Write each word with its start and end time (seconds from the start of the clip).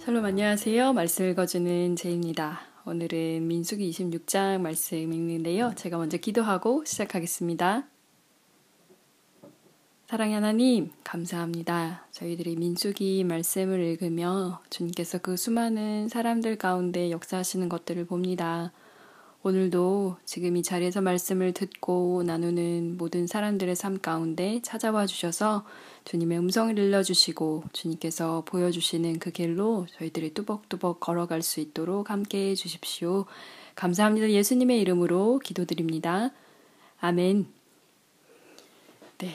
샬롬 0.00 0.24
안녕하세요. 0.24 0.92
말씀 0.92 1.28
읽어주는 1.30 1.94
제입니다. 1.96 2.60
오늘은 2.84 3.46
민수기 3.46 3.90
26장 3.90 4.60
말씀 4.60 4.96
읽는데요. 5.12 5.72
제가 5.76 5.98
먼저 5.98 6.16
기도하고 6.16 6.84
시작하겠습니다. 6.84 7.86
사랑의 10.06 10.34
하나님, 10.34 10.90
감사합니다. 11.04 12.06
저희들이 12.10 12.56
민수기 12.56 13.22
말씀을 13.24 13.80
읽으며 13.80 14.60
주님께서 14.70 15.18
그 15.18 15.36
수많은 15.36 16.08
사람들 16.08 16.56
가운데 16.56 17.10
역사하시는 17.10 17.68
것들을 17.68 18.06
봅니다. 18.06 18.72
오늘도 19.42 20.18
지금 20.26 20.58
이 20.58 20.62
자리에서 20.62 21.00
말씀을 21.00 21.54
듣고 21.54 22.22
나누는 22.26 22.98
모든 22.98 23.26
사람들의 23.26 23.74
삶 23.74 23.98
가운데 23.98 24.60
찾아와 24.62 25.06
주셔서 25.06 25.64
주님의 26.04 26.38
음성을 26.38 26.74
들려주시고 26.74 27.64
주님께서 27.72 28.42
보여주시는 28.44 29.18
그 29.18 29.30
길로 29.30 29.86
저희들이 29.96 30.34
뚜벅뚜벅 30.34 31.00
걸어갈 31.00 31.40
수 31.40 31.60
있도록 31.60 32.10
함께 32.10 32.50
해 32.50 32.54
주십시오. 32.54 33.24
감사합니다. 33.76 34.28
예수님의 34.28 34.78
이름으로 34.82 35.38
기도드립니다. 35.38 36.32
아멘. 37.00 37.46
네. 39.18 39.30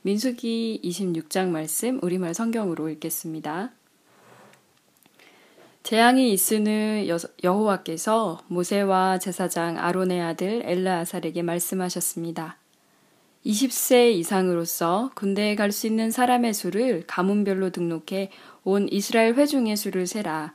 민수기 0.00 0.80
26장 0.82 1.48
말씀 1.48 2.02
우리말 2.02 2.32
성경으로 2.32 2.88
읽겠습니다. 2.88 3.72
재앙이 5.88 6.34
있으느 6.34 7.08
여호와께서 7.42 8.42
모세와 8.48 9.18
제사장 9.20 9.78
아론의 9.78 10.20
아들 10.20 10.60
엘라아살에게 10.66 11.40
말씀하셨습니다. 11.40 12.58
20세 13.46 14.12
이상으로서 14.12 15.10
군대에 15.14 15.54
갈 15.54 15.72
수 15.72 15.86
있는 15.86 16.10
사람의 16.10 16.52
수를 16.52 17.04
가문별로 17.06 17.70
등록해 17.70 18.30
온 18.64 18.86
이스라엘 18.90 19.32
회중의 19.32 19.78
수를 19.78 20.06
세라. 20.06 20.52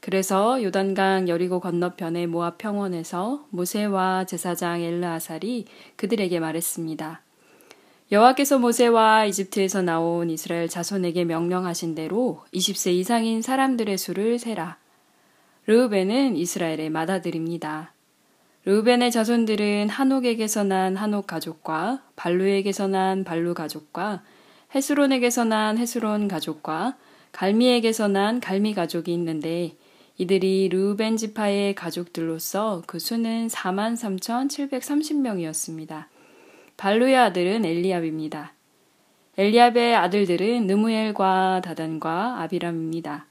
그래서 0.00 0.60
요단강 0.60 1.28
여리고 1.28 1.60
건너편의 1.60 2.26
모압 2.26 2.58
평원에서 2.58 3.46
모세와 3.50 4.24
제사장 4.24 4.80
엘라아살이 4.80 5.66
그들에게 5.94 6.40
말했습니다. 6.40 7.22
여호와께서 8.12 8.60
모세와 8.60 9.24
이집트에서 9.24 9.82
나온 9.82 10.30
이스라엘 10.30 10.68
자손에게 10.68 11.24
명령하신 11.24 11.96
대로 11.96 12.44
20세 12.54 12.92
이상인 12.92 13.42
사람들의 13.42 13.98
수를 13.98 14.38
세라. 14.38 14.78
르우벤은 15.66 16.36
이스라엘의 16.36 16.90
맏아들입니다. 16.90 17.92
르우벤의 18.64 19.10
자손들은 19.10 19.88
한옥에게서 19.88 20.62
난 20.62 20.94
한옥 20.94 21.26
가족과 21.26 22.04
발루에게서 22.14 22.86
난 22.86 23.24
발루 23.24 23.54
가족과 23.54 24.22
헤스론에게서 24.72 25.42
난 25.42 25.76
헤스론 25.76 26.28
가족과 26.28 26.96
갈미에게서 27.32 28.06
난 28.06 28.38
갈미 28.38 28.74
가족이 28.74 29.12
있는데 29.14 29.74
이들이 30.16 30.68
르우벤 30.68 31.16
지파의 31.16 31.74
가족들로서 31.74 32.84
그 32.86 33.00
수는 33.00 33.48
43,730명이었습니다. 33.48 36.06
발루의 36.76 37.16
아들은 37.16 37.64
엘리압입니다. 37.64 38.52
엘리압의 39.38 39.94
아들들은 39.96 40.66
느무엘과 40.66 41.62
다단과 41.64 42.40
아비람입니다. 42.42 43.26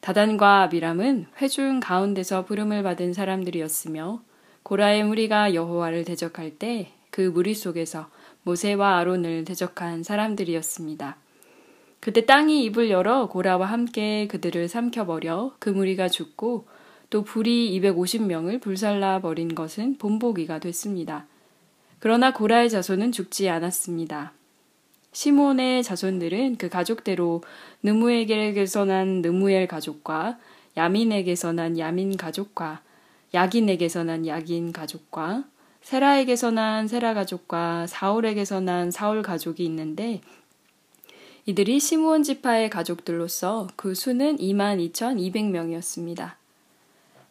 다단과 0.00 0.62
아비람은 0.62 1.26
회중 1.40 1.80
가운데서 1.80 2.44
부름을 2.44 2.82
받은 2.82 3.12
사람들이었으며 3.12 4.22
고라의 4.62 5.04
무리가 5.04 5.54
여호와를 5.54 6.04
대적할 6.04 6.58
때 6.58 6.98
그 7.18 7.22
무리 7.22 7.52
속에서 7.52 8.08
모세와 8.44 8.98
아론을 8.98 9.44
대적한 9.44 10.04
사람들이었습니다. 10.04 11.16
그때 11.98 12.24
땅이 12.26 12.62
입을 12.66 12.90
열어 12.90 13.26
고라와 13.26 13.66
함께 13.66 14.28
그들을 14.28 14.68
삼켜버려 14.68 15.56
그 15.58 15.68
무리가 15.68 16.08
죽고 16.08 16.68
또 17.10 17.24
불이 17.24 17.76
250명을 17.80 18.60
불살라 18.60 19.20
버린 19.20 19.56
것은 19.56 19.98
본보기가 19.98 20.60
됐습니다. 20.60 21.26
그러나 22.00 22.32
고라의 22.32 22.70
자손은 22.70 23.12
죽지 23.12 23.48
않았습니다. 23.48 24.32
시몬의 25.12 25.82
자손들은 25.82 26.56
그 26.56 26.68
가족대로 26.68 27.42
느무에게서 27.82 28.84
난 28.84 29.22
느무엘 29.22 29.66
가족과 29.66 30.38
야민에게서 30.76 31.52
난 31.52 31.78
야민 31.78 32.16
가족과 32.16 32.82
야긴에게서 33.34 34.04
난 34.04 34.26
야긴 34.26 34.72
가족과 34.72 35.44
세라에게서 35.82 36.50
난 36.50 36.86
세라 36.86 37.14
가족과 37.14 37.86
사울에게서 37.86 38.60
난 38.60 38.90
사울 38.90 39.22
가족이 39.22 39.64
있는데 39.64 40.20
이들이 41.46 41.80
시므온 41.80 42.22
지파의 42.22 42.68
가족들로서 42.68 43.68
그 43.74 43.94
수는 43.94 44.36
22,200명이었습니다. 44.36 46.34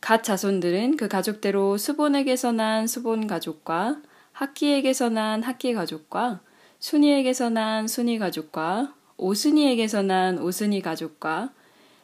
갓 0.02 0.24
자손들은 0.24 0.98
그 0.98 1.08
가족대로 1.08 1.78
수본에게서 1.78 2.52
난 2.52 2.88
수본 2.88 3.28
가족과 3.28 3.98
학기에게서 4.38 5.10
난 5.10 5.42
학기 5.42 5.74
가족과 5.74 6.42
순이에게서 6.78 7.50
난 7.50 7.88
순이 7.88 8.20
가족과 8.20 8.94
오순이에게서 9.18 10.04
난 10.04 10.38
오순이 10.38 10.84
가족과 10.84 11.50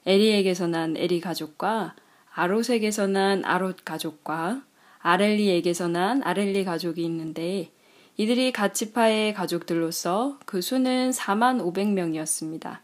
에리에게서 0.07 0.65
난 0.65 0.97
에리 0.97 1.21
가족과 1.21 1.93
아롯에게서 2.33 3.05
난 3.05 3.45
아롯 3.45 3.85
가족과 3.85 4.63
아렐리에게서 4.97 5.89
난 5.89 6.23
아렐리 6.23 6.65
가족이 6.65 7.05
있는데 7.05 7.69
이들이 8.17 8.51
가치파의 8.51 9.35
가족들로서 9.35 10.39
그 10.47 10.59
수는 10.61 11.11
4만 11.11 11.61
500명이었습니다. 11.61 12.79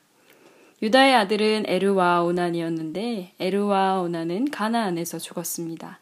유다의 0.83 1.15
아들은 1.15 1.63
에르와 1.65 2.21
오난이었는데 2.21 3.33
에르와 3.39 4.01
오난은 4.01 4.51
가나안에서 4.51 5.17
죽었습니다. 5.17 5.99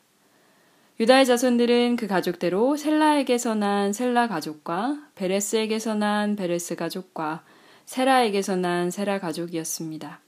유다의 1.00 1.28
자손들은 1.28 1.96
그 1.96 2.08
가족대로 2.08 2.76
셀라에게서 2.76 3.54
난 3.54 3.94
셀라 3.94 4.28
가족과 4.28 4.98
베레스에게서 5.14 5.94
난 5.94 6.36
베레스 6.36 6.76
가족과 6.76 7.44
세라에게서 7.86 8.56
난 8.56 8.90
세라 8.90 9.20
가족이었습니다. 9.20 10.20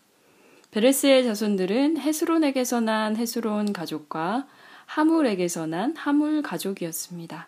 베레스의 0.70 1.24
자손들은 1.24 1.98
헤스론에게서 1.98 2.82
난 2.82 3.18
헤스론 3.18 3.74
가족과 3.74 4.46
하물에게서 4.86 5.66
난 5.66 5.96
하물 5.96 6.44
가족이었습니다. 6.44 7.48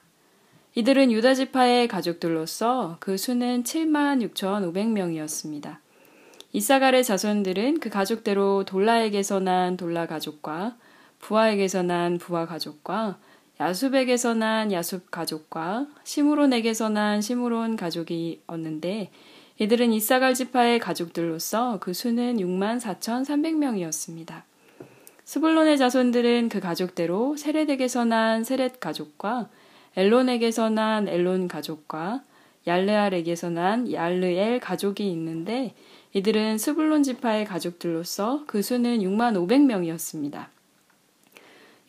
이들은 0.74 1.12
유다 1.12 1.36
지파의 1.36 1.88
가족들로서 1.90 2.98
그 3.00 3.18
수는 3.18 3.62
7만 3.62 4.28
6,500명이었습니다. 4.34 5.78
이사갈의 6.54 7.04
자손들은 7.04 7.82
그 7.82 7.92
가족대로 7.92 8.64
돌라에게서 8.66 9.42
난 9.42 9.78
돌라 9.78 10.08
가족과 10.08 10.76
부하에게서 11.22 11.84
난 11.84 12.18
부하 12.18 12.46
가족과 12.46 13.18
야숲에게서 13.60 14.34
난 14.34 14.72
야숲 14.72 15.12
가족과 15.12 15.88
시므론에게서 16.04 16.90
난 16.90 17.22
시므론 17.22 17.76
가족이 17.76 18.42
었는데 18.48 19.12
이들은 19.60 19.94
이사갈 19.94 20.34
지파의 20.34 20.80
가족들로서 20.80 21.78
그 21.80 21.94
수는 21.94 22.38
6만 22.38 22.80
4,300명이었습니다. 22.80 24.42
스불론의 25.24 25.78
자손들은 25.78 26.50
그 26.50 26.60
가족대로 26.60 27.38
세렛에게서 27.38 28.06
난 28.06 28.44
세렛 28.44 28.80
가족과 28.80 29.50
엘론에게서 29.96 30.72
난 30.72 31.08
엘론 31.08 31.48
가족과 31.48 32.24
얄르알에게서 32.66 33.52
난 33.52 33.92
얄르엘 33.92 34.60
가족이 34.60 35.10
있는데 35.12 35.76
이들은 36.14 36.58
스불론 36.58 37.04
지파의 37.04 37.46
가족들로서 37.46 38.44
그 38.48 38.62
수는 38.62 39.00
6만 39.00 39.36
500명이었습니다. 39.36 40.48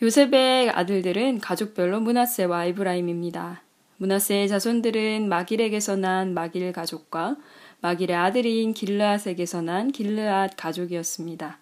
요셉의 0.02 0.70
아들들은 0.70 1.38
가족별로 1.38 2.00
문하세와 2.00 2.64
이브라임입니다. 2.64 3.62
문하세의 3.98 4.48
자손들은 4.48 5.28
마길에게서 5.28 5.94
난 5.94 6.34
마길 6.34 6.72
가족과 6.72 7.36
마길의 7.82 8.16
아들인 8.16 8.74
길르앗에게서 8.74 9.62
난 9.62 9.92
길르앗 9.92 10.56
가족이었습니다. 10.56 11.56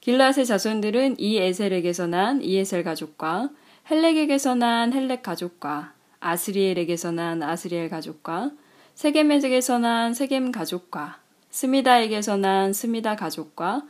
길르앗의 0.00 0.46
자손들은 0.46 1.16
이에셀에게서 1.18 2.06
난 2.06 2.40
이에셀 2.40 2.84
가족과 2.84 3.50
헬렉에게서 3.90 4.54
난 4.54 4.94
헬렉 4.94 5.22
가족과 5.22 5.92
아스리엘에게서 6.20 7.12
난 7.12 7.42
아스리엘 7.42 7.90
가족과 7.90 8.50
세겜에게서 8.94 9.78
난 9.78 10.14
세겜 10.14 10.52
가족과 10.52 11.18
스미다에게서 11.50 12.38
난 12.38 12.72
스미다 12.72 13.16
가족과 13.16 13.82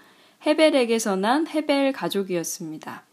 헤벨에게서 0.44 1.14
난 1.14 1.46
헤벨 1.46 1.92
가족이었습니다. 1.92 3.07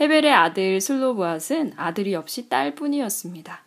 헤벨의 0.00 0.32
아들 0.32 0.80
슬로브앗은 0.80 1.74
아들이 1.76 2.14
없이 2.14 2.48
딸뿐이었습니다. 2.48 3.62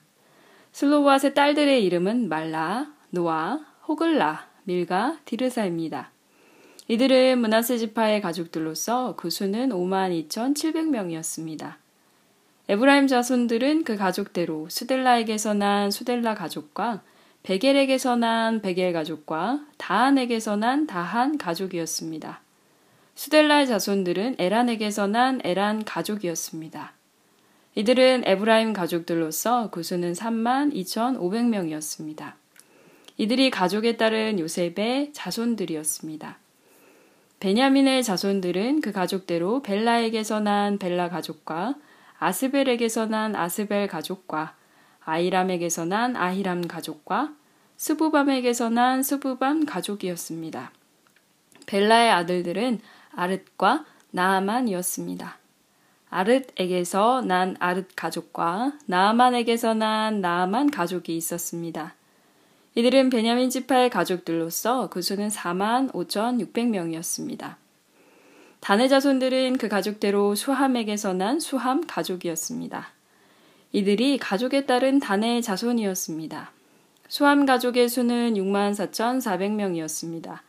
슬로브앗의 0.71 1.35
딸들의 1.35 1.85
이름은 1.85 2.27
말라, 2.27 2.91
노아, 3.11 3.59
호글라, 3.87 4.47
밀가, 4.63 5.19
디르사입니다. 5.25 6.09
이들은 6.87 7.39
문하세 7.39 7.77
지파의 7.77 8.21
가족들로서 8.21 9.15
그 9.15 9.29
수는 9.29 9.69
5만 9.69 10.27
2,700명이었습니다. 10.27 11.75
에브라임 12.67 13.07
자손들은 13.07 13.83
그 13.83 13.95
가족대로 13.95 14.67
수델라에게서 14.69 15.53
난 15.53 15.91
수델라 15.91 16.33
가족과 16.33 17.03
베겔에게서 17.43 18.15
난 18.15 18.61
베겔 18.61 18.93
가족과 18.93 19.65
다한에게서 19.77 20.55
난 20.55 20.87
다한 20.87 21.37
가족이었습니다. 21.37 22.42
수델라의 23.15 23.67
자손들은 23.67 24.35
에란에게서 24.39 25.07
난 25.07 25.39
에란 25.43 25.83
가족이었습니다. 25.85 26.93
이들은 27.75 28.23
에브라임 28.25 28.73
가족들로서 28.73 29.69
구수는 29.71 30.13
3만 30.13 30.73
2,500명이었습니다. 30.73 32.33
이들이 33.17 33.49
가족에 33.49 33.97
따른 33.97 34.39
요셉의 34.39 35.13
자손들이었습니다. 35.13 36.37
베냐민의 37.39 38.03
자손들은 38.03 38.81
그 38.81 38.91
가족대로 38.91 39.61
벨라에게서 39.61 40.39
난 40.39 40.77
벨라 40.79 41.09
가족과 41.09 41.75
아스벨에게서 42.17 43.07
난 43.07 43.35
아스벨 43.35 43.87
가족과 43.87 44.55
아이람에게서 45.03 45.85
난 45.85 46.15
아히람 46.15 46.67
가족과 46.67 47.33
스부밤에게서 47.75 48.69
난 48.69 49.03
스부밤 49.03 49.65
가족이었습니다. 49.65 50.71
벨라의 51.65 52.11
아들들은 52.11 52.79
아릇과 53.15 53.85
나아만이었습니다. 54.11 55.37
아릇에게서 56.09 57.21
난 57.21 57.55
아릇 57.59 57.89
가족과 57.95 58.73
나아만에게서 58.85 59.73
난 59.73 60.21
나아만 60.21 60.69
가족이 60.69 61.17
있었습니다. 61.17 61.95
이들은 62.75 63.09
베냐민 63.09 63.49
지파의 63.49 63.89
가족들로서 63.89 64.89
그 64.89 65.01
수는 65.01 65.29
4만 65.29 65.91
5,600명이었습니다. 65.91 67.55
단의 68.59 68.89
자손들은 68.89 69.57
그 69.57 69.67
가족대로 69.67 70.35
수함에게서 70.35 71.13
난 71.13 71.39
수함 71.39 71.85
가족이었습니다. 71.85 72.87
이들이 73.73 74.17
가족에 74.19 74.65
따른 74.65 74.99
단의 74.99 75.41
자손이었습니다. 75.41 76.51
수함 77.07 77.45
가족의 77.45 77.89
수는 77.89 78.35
6만 78.35 78.73
4,400명이었습니다. 78.73 80.39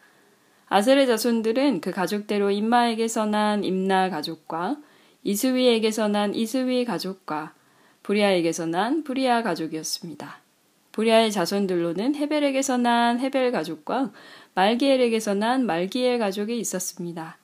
아셀의 0.68 1.06
자손들은 1.06 1.80
그 1.80 1.90
가족대로 1.90 2.50
임마에게서 2.50 3.26
난 3.26 3.64
임나 3.64 4.10
가족과 4.10 4.76
이스위에게서 5.22 6.08
난 6.08 6.34
이스위 6.34 6.84
가족과 6.84 7.54
부리아에게서 8.02 8.66
난 8.66 9.02
부리아 9.04 9.42
가족이었습니다. 9.42 10.40
부리아의 10.92 11.32
자손들로는 11.32 12.14
헤벨에게서 12.14 12.76
난 12.76 13.18
헤벨 13.18 13.50
가족과 13.50 14.12
말기엘에게서 14.54 15.34
난 15.34 15.66
말기엘 15.66 16.18
가족이 16.18 16.58
있었습니다. 16.58 17.38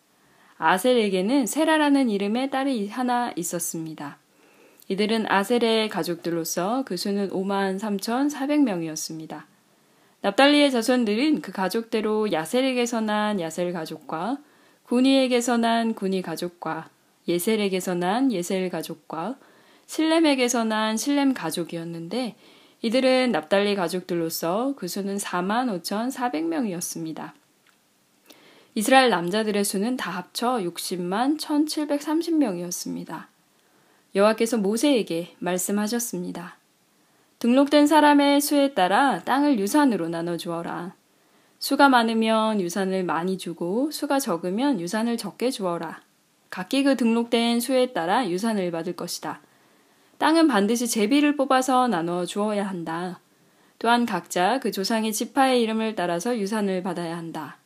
아셀에게는 0.59 1.47
세라라는 1.47 2.11
이름의 2.11 2.51
딸이 2.51 2.89
하나 2.89 3.33
있었습니다. 3.35 4.19
이들은 4.89 5.27
아셀의 5.31 5.89
가족들로서 5.89 6.85
그 6.85 6.97
수는 6.97 7.31
5만 7.31 7.79
3,400명이었습니다. 7.81 9.50
납달리의 10.23 10.71
자손들은 10.71 11.41
그 11.41 11.51
가족대로 11.51 12.31
야셀에게서 12.31 13.01
난 13.01 13.41
야셀 13.41 13.73
가족과 13.73 14.39
구니에게서 14.85 15.57
난 15.57 15.95
구니 15.95 16.21
가족과 16.21 16.91
예셀에게서 17.27 17.95
난 17.95 18.33
예셀 18.33 18.69
가족과 18.71 19.39
실렘에게서 19.87 20.65
난 20.65 20.97
실렘 20.97 21.33
가족이었는데 21.33 22.37
이들은 22.83 23.33
납달리 23.33 23.75
가족들로서 23.75 24.75
그 24.77 24.89
수는 24.89 25.17
4만 25.17 25.83
5,400명이었습니다. 25.83 27.33
이스라엘 28.75 29.11
남자들의 29.11 29.65
수는 29.65 29.97
다 29.97 30.11
합쳐 30.11 30.59
60만 30.59 31.39
1,730명이었습니다. 31.39 33.27
여호와께서 34.15 34.59
모세에게 34.59 35.35
말씀하셨습니다. 35.39 36.60
등록된 37.41 37.87
사람의 37.87 38.43
수에 38.43 38.75
따라 38.75 39.21
땅을 39.21 39.59
유산으로 39.59 40.11
나눠 40.11 40.37
주어라. 40.37 40.93
수가 41.59 41.89
많으면 41.89 42.61
유산을 42.61 43.03
많이 43.03 43.39
주고 43.39 43.91
수가 43.91 44.19
적으면 44.19 44.79
유산을 44.79 45.17
적게 45.17 45.51
주어라. 45.51 46.03
각기 46.51 46.83
그 46.83 46.99
등록된 46.99 47.61
수에 47.61 47.95
따라 47.95 48.29
유산을 48.29 48.71
받을 48.71 48.95
것이다. 48.95 49.41
땅은 50.19 50.49
반드시 50.49 50.87
제비를 50.87 51.37
뽑아서 51.37 51.89
나눠 51.89 52.27
주어야 52.27 52.69
한다. 52.69 53.21
또한 53.79 54.05
각자 54.05 54.61
그 54.61 54.71
조상의 54.71 55.15
지파의 55.15 55.63
이름을 55.63 55.95
따라서 55.95 56.37
유산을 56.37 56.83
받아야 56.83 57.17
한다. 57.17 57.57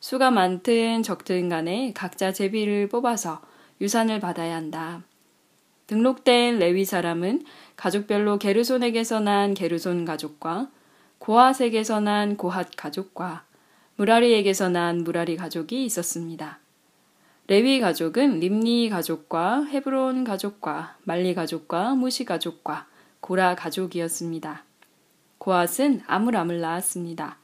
수가 0.00 0.32
많든 0.32 1.04
적든 1.04 1.48
간에 1.48 1.92
각자 1.94 2.32
제비를 2.32 2.88
뽑아서 2.88 3.42
유산을 3.80 4.18
받아야 4.18 4.56
한다. 4.56 5.04
등록된 5.86 6.58
레위 6.58 6.84
사람은 6.84 7.44
가족별로 7.76 8.38
게르손에게서 8.38 9.20
난 9.20 9.54
게르손 9.54 10.04
가족과 10.04 10.70
고핫에게서 11.18 12.00
난 12.00 12.36
고핫 12.36 12.76
가족과 12.76 13.44
무라리에게서 13.96 14.70
난 14.70 15.04
무라리 15.04 15.36
가족이 15.36 15.84
있었습니다. 15.84 16.58
레위 17.46 17.78
가족은 17.80 18.40
림니 18.40 18.88
가족과 18.88 19.64
헤브론 19.64 20.24
가족과 20.24 20.96
말리 21.04 21.34
가족과 21.34 21.94
무시 21.94 22.24
가족과 22.24 22.86
고라 23.20 23.54
가족이었습니다. 23.54 24.64
고핫은 25.38 26.02
아므람을 26.06 26.60
낳았습니다. 26.60 27.38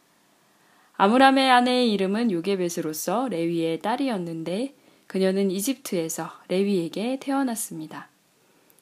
아므람의 0.97 1.51
아내의 1.51 1.93
이름은 1.93 2.31
요게벳으로서 2.31 3.29
레위의 3.29 3.81
딸이었는데 3.81 4.75
그녀는 5.07 5.51
이집트에서 5.51 6.31
레위에게 6.49 7.19
태어났습니다. 7.21 8.09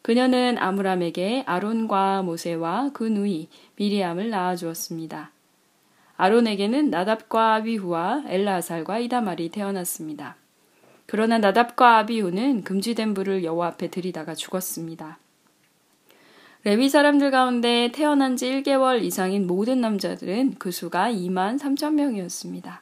그녀는 0.09 0.57
아므람에게 0.57 1.43
아론과 1.45 2.23
모세와 2.23 2.93
그 2.95 3.05
누이 3.05 3.49
미리암을 3.77 4.31
낳아 4.31 4.57
주었습니다. 4.57 5.33
아론에게는 6.17 6.89
나답과 6.89 7.57
아비후와 7.57 8.25
엘라살과 8.27 9.01
이다말이 9.01 9.51
태어났습니다. 9.51 10.37
그러나 11.05 11.37
나답과 11.37 11.99
아비후는 11.99 12.65
금지된 12.65 13.13
불을 13.13 13.45
여호와 13.45 13.67
앞에 13.67 13.89
들이다가 13.89 14.35
죽었습니다. 14.35 15.19
레위 16.65 16.89
사람들 16.89 17.31
가운데 17.31 17.93
태어난 17.93 18.39
지 18.39 18.47
1개월 18.47 19.03
이상인 19.03 19.47
모든 19.47 19.83
남자들은 19.83 20.55
그 20.59 20.71
수가 20.71 21.13
2만 21.13 21.59
3천 21.59 21.93
명이었습니다. 21.93 22.81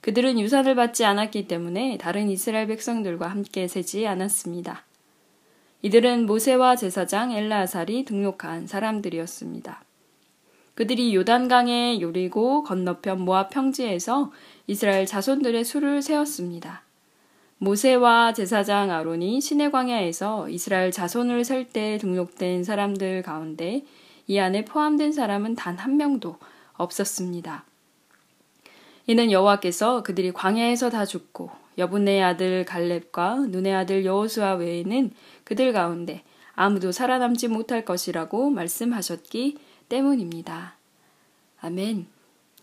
그들은 0.00 0.38
유산을 0.38 0.76
받지 0.76 1.04
않았기 1.04 1.48
때문에 1.48 1.98
다른 1.98 2.30
이스라엘 2.30 2.68
백성들과 2.68 3.26
함께 3.26 3.66
세지 3.66 4.06
않았습니다. 4.06 4.85
이들은 5.82 6.26
모세와 6.26 6.76
제사장 6.76 7.32
엘라살이 7.32 8.04
등록한 8.04 8.66
사람들이었습니다. 8.66 9.82
그들이 10.74 11.14
요단강의 11.14 12.02
요리고 12.02 12.62
건너편 12.64 13.20
모압 13.20 13.50
평지에서 13.50 14.32
이스라엘 14.66 15.06
자손들의 15.06 15.64
수를 15.64 16.02
세웠습니다. 16.02 16.82
모세와 17.58 18.34
제사장 18.34 18.90
아론이 18.90 19.40
시내 19.40 19.70
광야에서 19.70 20.50
이스라엘 20.50 20.92
자손을 20.92 21.44
셀 21.44 21.64
때 21.72 21.96
등록된 21.98 22.64
사람들 22.64 23.22
가운데 23.22 23.84
이 24.26 24.38
안에 24.38 24.64
포함된 24.64 25.12
사람은 25.12 25.54
단 25.54 25.78
한 25.78 25.96
명도 25.96 26.36
없었습니다. 26.74 27.64
이는 29.06 29.30
여호와께서 29.30 30.02
그들이 30.02 30.32
광야에서 30.32 30.90
다 30.90 31.06
죽고 31.06 31.50
여분의 31.78 32.22
아들 32.22 32.64
갈렙과 32.64 33.46
눈의 33.48 33.74
아들 33.74 34.04
여호수아 34.04 34.54
외에는 34.54 35.10
그들 35.44 35.72
가운데 35.72 36.22
아무도 36.54 36.90
살아남지 36.92 37.48
못할 37.48 37.84
것이라고 37.84 38.50
말씀하셨기 38.50 39.58
때문입니다. 39.88 40.76
아멘. 41.60 42.06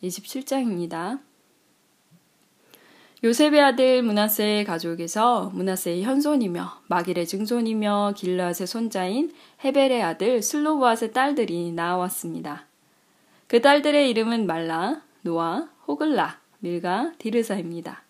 27장입니다. 0.04 1.20
요셉의 3.24 3.62
아들 3.62 4.04
문하세의 4.04 4.66
가족에서 4.66 5.50
문하세의 5.54 6.04
현손이며 6.04 6.82
마길의 6.88 7.26
증손이며 7.26 8.16
길라앗의 8.18 8.68
손자인 8.68 9.32
헤벨의 9.64 10.04
아들 10.04 10.42
슬로보앗의 10.42 11.14
딸들이 11.14 11.72
나왔습니다. 11.72 12.66
그 13.48 13.62
딸들의 13.62 14.10
이름은 14.10 14.46
말라, 14.46 15.02
노아, 15.22 15.70
호글라, 15.88 16.42
밀가, 16.60 17.14
디르사입니다. 17.18 18.03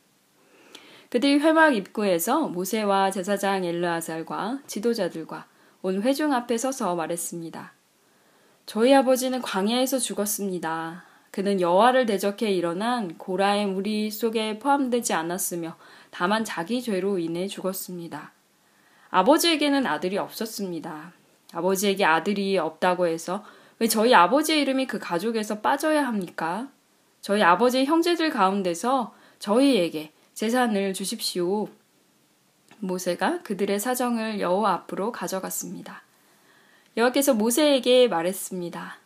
그들이 1.13 1.37
회막 1.37 1.75
입구에서 1.75 2.47
모세와 2.47 3.11
제사장 3.11 3.63
엘르아살과 3.63 4.61
지도자들과 4.65 5.45
온 5.83 6.01
회중 6.01 6.33
앞에 6.33 6.57
서서 6.57 6.95
말했습니다. 6.95 7.71
저희 8.65 8.95
아버지는 8.95 9.39
광야에서 9.43 9.99
죽었습니다. 9.99 11.03
그는 11.29 11.61
여호와를 11.61 12.07
대적해 12.07 12.49
일어난 12.49 13.15
고라의 13.19 13.67
무리 13.67 14.09
속에 14.09 14.57
포함되지 14.57 15.13
않았으며 15.13 15.77
다만 16.09 16.43
자기 16.43 16.81
죄로 16.81 17.19
인해 17.19 17.45
죽었습니다. 17.45 18.31
아버지에게는 19.11 19.85
아들이 19.85 20.17
없었습니다. 20.17 21.13
아버지에게 21.51 22.05
아들이 22.05 22.57
없다고 22.57 23.05
해서 23.05 23.45
왜 23.77 23.87
저희 23.87 24.15
아버지의 24.15 24.61
이름이 24.61 24.87
그 24.87 24.97
가족에서 24.97 25.59
빠져야 25.59 26.07
합니까? 26.07 26.69
저희 27.21 27.43
아버지의 27.43 27.85
형제들 27.85 28.31
가운데서 28.31 29.13
저희에게 29.37 30.11
재산을 30.33 30.93
주십시오. 30.93 31.67
모세가 32.79 33.43
그들의 33.43 33.79
사정을 33.79 34.39
여호와 34.39 34.73
앞으로 34.73 35.11
가져갔습니다. 35.11 36.01
여호와께서 36.97 37.33
모세에게 37.33 38.07
말했습니다. 38.07 38.97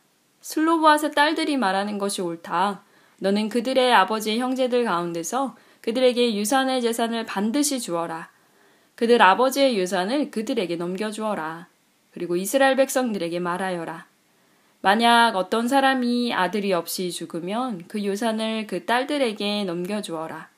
슬로보아의 0.42 1.12
딸들이 1.14 1.58
말하는 1.58 1.98
것이 1.98 2.22
옳다. 2.22 2.82
너는 3.20 3.50
그들의 3.50 3.94
아버지의 3.94 4.40
형제들 4.40 4.86
가운데서 4.86 5.56
그들에게 5.82 6.36
유산의 6.36 6.82
재산을 6.82 7.26
반드시 7.26 7.80
주어라. 7.80 8.30
그들 8.96 9.22
아버지의 9.22 9.78
유산을 9.78 10.32
그들에게 10.32 10.76
넘겨주어라. 10.76 11.68
그리고 12.12 12.36
이스라엘 12.36 12.76
백성들에게 12.76 13.40
말하여라. 13.40 14.08
만약 14.82 15.36
어떤 15.36 15.68
사람이 15.68 16.34
아들이 16.34 16.74
없이 16.74 17.12
죽으면 17.12 17.86
그 17.88 18.02
유산을 18.02 18.68
그 18.68 18.86
딸들에게 18.86 19.66
넘겨주어라. 19.66 20.50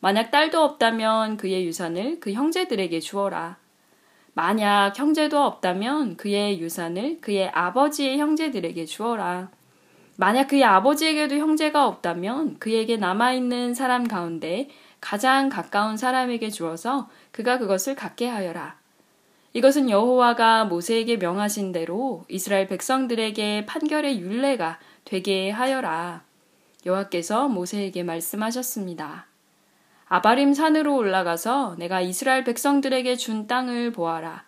만약 0.00 0.30
딸도 0.30 0.60
없다면 0.62 1.36
그의 1.36 1.66
유산을 1.66 2.20
그 2.20 2.32
형제들에게 2.32 3.00
주어라. 3.00 3.58
만약 4.32 4.98
형제도 4.98 5.42
없다면 5.42 6.16
그의 6.16 6.60
유산을 6.60 7.20
그의 7.20 7.50
아버지의 7.50 8.18
형제들에게 8.18 8.86
주어라. 8.86 9.50
만약 10.16 10.48
그의 10.48 10.64
아버지에게도 10.64 11.36
형제가 11.36 11.86
없다면 11.86 12.58
그에게 12.58 12.96
남아있는 12.96 13.74
사람 13.74 14.08
가운데 14.08 14.68
가장 15.00 15.48
가까운 15.48 15.96
사람에게 15.96 16.50
주어서 16.50 17.08
그가 17.30 17.58
그것을 17.58 17.94
갖게 17.94 18.26
하여라. 18.28 18.78
이것은 19.52 19.90
여호와가 19.90 20.66
모세에게 20.66 21.16
명하신 21.16 21.72
대로 21.72 22.24
이스라엘 22.28 22.68
백성들에게 22.68 23.66
판결의 23.66 24.20
윤례가 24.20 24.78
되게 25.04 25.50
하여라. 25.50 26.22
여호와께서 26.86 27.48
모세에게 27.48 28.02
말씀하셨습니다. 28.02 29.29
아바림 30.12 30.54
산으로 30.54 30.96
올라가서 30.96 31.76
내가 31.78 32.00
이스라엘 32.00 32.42
백성들에게 32.42 33.14
준 33.14 33.46
땅을 33.46 33.92
보아라. 33.92 34.42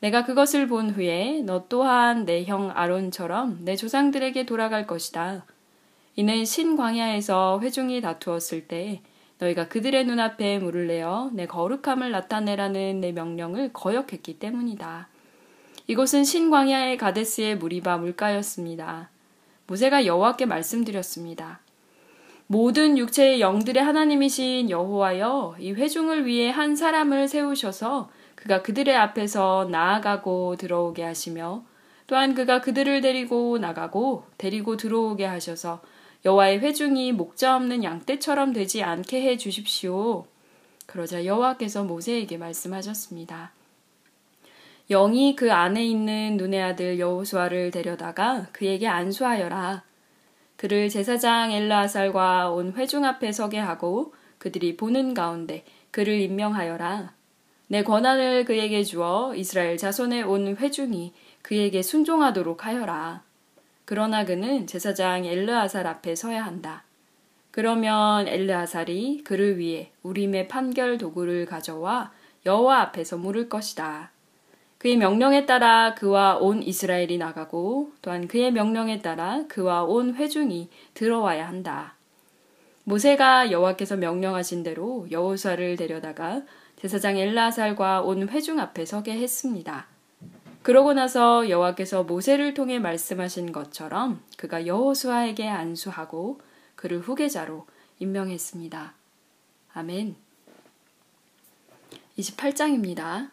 내가 0.00 0.22
그것을 0.26 0.68
본 0.68 0.90
후에 0.90 1.40
너 1.46 1.64
또한 1.66 2.26
내 2.26 2.44
형 2.44 2.70
아론처럼 2.70 3.64
내 3.64 3.74
조상들에게 3.74 4.44
돌아갈 4.44 4.86
것이다. 4.86 5.46
이는 6.16 6.44
신광야에서 6.44 7.58
회중이 7.62 8.02
다투었을 8.02 8.68
때 8.68 9.00
너희가 9.38 9.68
그들의 9.68 10.04
눈앞에 10.04 10.58
물을 10.58 10.88
내어 10.88 11.30
내 11.32 11.46
거룩함을 11.46 12.10
나타내라는 12.10 13.00
내 13.00 13.12
명령을 13.12 13.72
거역했기 13.72 14.38
때문이다. 14.38 15.08
이곳은 15.86 16.24
신광야의 16.24 16.98
가데스의 16.98 17.56
무리바 17.56 17.96
물가였습니다. 17.96 19.08
모세가 19.68 20.04
여호와께 20.04 20.44
말씀드렸습니다. 20.44 21.60
모든 22.50 22.96
육체의 22.96 23.42
영들의 23.42 23.82
하나님이신 23.82 24.70
여호와여 24.70 25.56
이 25.60 25.72
회중을 25.72 26.24
위해 26.24 26.48
한 26.48 26.76
사람을 26.76 27.28
세우셔서 27.28 28.08
그가 28.36 28.62
그들의 28.62 28.96
앞에서 28.96 29.68
나아가고 29.70 30.56
들어오게 30.56 31.02
하시며 31.02 31.62
또한 32.06 32.34
그가 32.34 32.62
그들을 32.62 33.02
데리고 33.02 33.58
나가고 33.58 34.24
데리고 34.38 34.78
들어오게 34.78 35.26
하셔서 35.26 35.82
여호와의 36.24 36.60
회중이 36.60 37.12
목자 37.12 37.54
없는 37.54 37.84
양떼처럼 37.84 38.54
되지 38.54 38.82
않게 38.82 39.20
해 39.20 39.36
주십시오. 39.36 40.24
그러자 40.86 41.26
여호와께서 41.26 41.84
모세에게 41.84 42.38
말씀하셨습니다. 42.38 43.52
영이 44.88 45.36
그 45.36 45.52
안에 45.52 45.84
있는 45.84 46.38
눈의 46.38 46.62
아들 46.62 46.98
여호수아를 46.98 47.70
데려다가 47.72 48.46
그에게 48.52 48.88
안수하여라. 48.88 49.87
그를 50.58 50.88
제사장 50.88 51.52
엘라살과 51.52 52.50
온 52.50 52.72
회중 52.72 53.04
앞에 53.04 53.30
서게 53.30 53.58
하고 53.58 54.12
그들이 54.38 54.76
보는 54.76 55.14
가운데 55.14 55.64
그를 55.92 56.20
임명하여라. 56.20 57.12
내 57.68 57.84
권한을 57.84 58.44
그에게 58.44 58.82
주어 58.82 59.36
이스라엘 59.36 59.76
자손의 59.76 60.24
온 60.24 60.56
회중이 60.56 61.12
그에게 61.42 61.80
순종하도록 61.80 62.66
하여라. 62.66 63.22
그러나 63.84 64.24
그는 64.24 64.66
제사장 64.66 65.24
엘르아살 65.24 65.86
앞에 65.86 66.16
서야 66.16 66.44
한다. 66.44 66.82
그러면 67.52 68.26
엘르아살이 68.26 69.22
그를 69.22 69.58
위해 69.58 69.92
우림의 70.02 70.48
판결 70.48 70.98
도구를 70.98 71.46
가져와 71.46 72.10
여호와 72.44 72.80
앞에서 72.80 73.16
물을 73.16 73.48
것이다. 73.48 74.10
그의 74.78 74.96
명령에 74.96 75.44
따라 75.44 75.94
그와 75.94 76.36
온 76.36 76.62
이스라엘이 76.62 77.18
나가고 77.18 77.92
또한 78.00 78.28
그의 78.28 78.52
명령에 78.52 79.02
따라 79.02 79.44
그와 79.48 79.82
온 79.82 80.14
회중이 80.14 80.70
들어와야 80.94 81.48
한다. 81.48 81.94
모세가 82.84 83.50
여호와께서 83.50 83.96
명령하신 83.96 84.62
대로 84.62 85.06
여호수아를 85.10 85.76
데려다가 85.76 86.42
제사장 86.76 87.16
엘라살과 87.16 88.02
온 88.02 88.28
회중 88.28 88.60
앞에 88.60 88.86
서게 88.86 89.12
했습니다. 89.12 89.86
그러고 90.62 90.92
나서 90.92 91.48
여호와께서 91.48 92.04
모세를 92.04 92.54
통해 92.54 92.78
말씀하신 92.78 93.52
것처럼 93.52 94.22
그가 94.36 94.66
여호수아에게 94.66 95.48
안수하고 95.48 96.40
그를 96.76 97.00
후계자로 97.00 97.66
임명했습니다. 97.98 98.94
아멘. 99.74 100.16
28장입니다. 102.18 103.30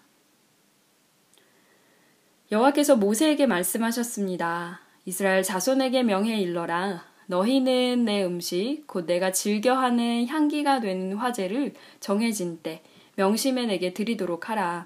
여호와께서 2.52 2.96
모세에게 2.96 3.48
말씀하셨습니다. 3.48 4.80
이스라엘 5.06 5.42
자손에게 5.42 6.04
명해 6.04 6.40
일러라. 6.42 7.04
너희는 7.26 8.06
내 8.06 8.24
음식 8.24 8.84
곧 8.86 9.08
내가 9.08 9.32
즐겨하는 9.32 10.28
향기가 10.28 10.80
되는 10.80 11.14
화제를 11.16 11.74
정해진 12.00 12.60
때 12.62 12.84
명심해 13.16 13.66
내게 13.66 13.94
드리도록 13.94 14.50
하라. 14.50 14.86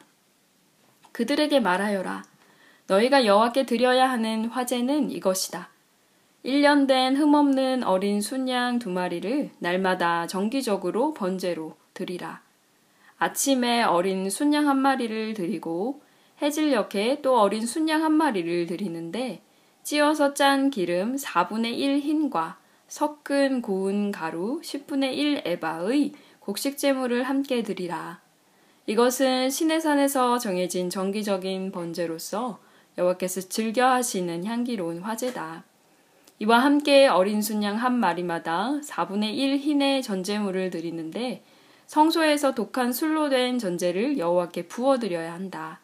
그들에게 1.12 1.60
말하여라. 1.60 2.24
너희가 2.88 3.26
여호와께 3.26 3.66
드려야 3.66 4.10
하는 4.10 4.46
화제는 4.46 5.12
이것이다. 5.12 5.70
1년 6.46 6.88
된 6.88 7.18
흠없는 7.18 7.84
어린 7.84 8.22
순양 8.22 8.80
두 8.80 8.90
마리를 8.90 9.50
날마다 9.60 10.28
정기적으로 10.28 11.14
번제로 11.14 11.76
드리라. 11.94 12.42
아침에 13.18 13.84
어린 13.84 14.30
순양 14.30 14.70
한 14.70 14.78
마리를 14.78 15.34
드리고 15.34 16.02
해질녘에 16.42 17.22
또 17.22 17.40
어린 17.40 17.66
순양 17.66 18.04
한 18.04 18.14
마리를 18.14 18.68
드리는데 18.68 19.42
찌어서 19.84 20.34
짠 20.34 20.70
기름 20.70 21.16
4분의 21.16 21.78
1 21.78 22.00
흰과 22.00 22.58
섞은 22.88 23.62
고운 23.62 24.12
가루 24.12 24.62
10분의 24.62 25.14
1 25.14 25.42
에바의 25.46 26.14
곡식 26.40 26.78
제물을 26.78 27.24
함께 27.24 27.64
드리라. 27.64 28.22
이것은 28.88 29.50
시내산에서 29.50 30.40
정해진 30.40 30.90
정기적인 30.90 31.72
번제로서 31.72 32.60
여호와께서 32.98 33.42
즐겨 33.42 33.88
하시는 33.88 34.44
향기로운 34.46 35.00
화제다. 35.00 35.64
이와 36.40 36.60
함께 36.60 37.08
어린 37.08 37.42
순양 37.42 37.76
한 37.76 38.00
마리마다 38.00 38.80
4분의 38.82 39.36
1 39.36 39.58
흰의 39.58 40.02
전제물을 40.02 40.70
드리는데 40.70 41.44
성소에서 41.86 42.56
독한 42.56 42.94
술로 42.94 43.30
된 43.30 43.60
전제를 43.60 44.18
여호와께 44.18 44.68
부어드려야 44.68 45.34
한다. 45.34 45.80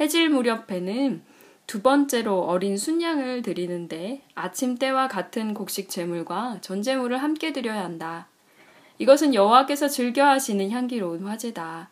해질 0.00 0.28
무렵에는 0.28 1.22
두 1.66 1.80
번째로 1.82 2.40
어린 2.42 2.76
순양을 2.76 3.42
드리는데 3.42 4.22
아침 4.34 4.76
때와 4.76 5.08
같은 5.08 5.54
곡식 5.54 5.88
제물과 5.88 6.58
전제물을 6.60 7.22
함께 7.22 7.52
드려야 7.52 7.82
한다. 7.84 8.28
이것은 8.98 9.34
여호와께서 9.34 9.88
즐겨 9.88 10.24
하시는 10.26 10.70
향기로운 10.70 11.26
화제다. 11.26 11.90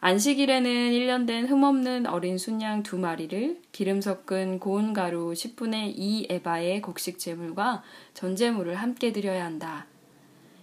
안식일에는 0.00 0.70
1년 0.92 1.26
된 1.26 1.46
흠없는 1.46 2.06
어린 2.06 2.38
순양 2.38 2.84
두 2.84 2.98
마리를 2.98 3.60
기름 3.72 4.00
섞은 4.00 4.60
고운 4.60 4.92
가루 4.92 5.32
10분의 5.32 5.94
2 5.96 6.28
에바의 6.30 6.82
곡식 6.82 7.18
제물과 7.18 7.82
전제물을 8.14 8.76
함께 8.76 9.12
드려야 9.12 9.44
한다. 9.44 9.86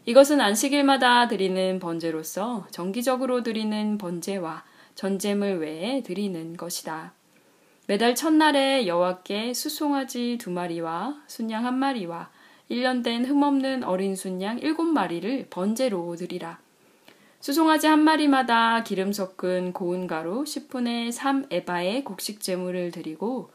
이것은 0.05 0.39
안식일마다 0.39 1.27
드리는 1.27 1.79
번제로서 1.79 2.67
정기적으로 2.71 3.43
드리는 3.43 3.97
번제와 3.97 4.63
전제물 4.95 5.59
외에 5.59 6.01
드리는 6.01 6.57
것이다. 6.57 7.13
매달 7.87 8.15
첫날에 8.15 8.87
여호와께 8.87 9.53
수송아지 9.53 10.37
두 10.39 10.49
마리와 10.49 11.21
순양 11.27 11.65
한 11.65 11.77
마리와 11.77 12.31
1년 12.71 13.03
된 13.03 13.25
흠없는 13.25 13.83
어린 13.83 14.15
순양 14.15 14.59
일곱 14.59 14.85
마리를 14.85 15.47
번제로 15.51 16.15
드리라. 16.15 16.59
수송아지 17.41 17.85
한 17.85 17.99
마리마다 17.99 18.83
기름 18.83 19.13
섞은 19.13 19.73
고운 19.73 20.07
가루 20.07 20.43
10분의 20.45 21.11
3 21.11 21.45
에바의 21.51 22.03
곡식 22.03 22.41
제물을 22.41 22.89
드리고 22.89 23.51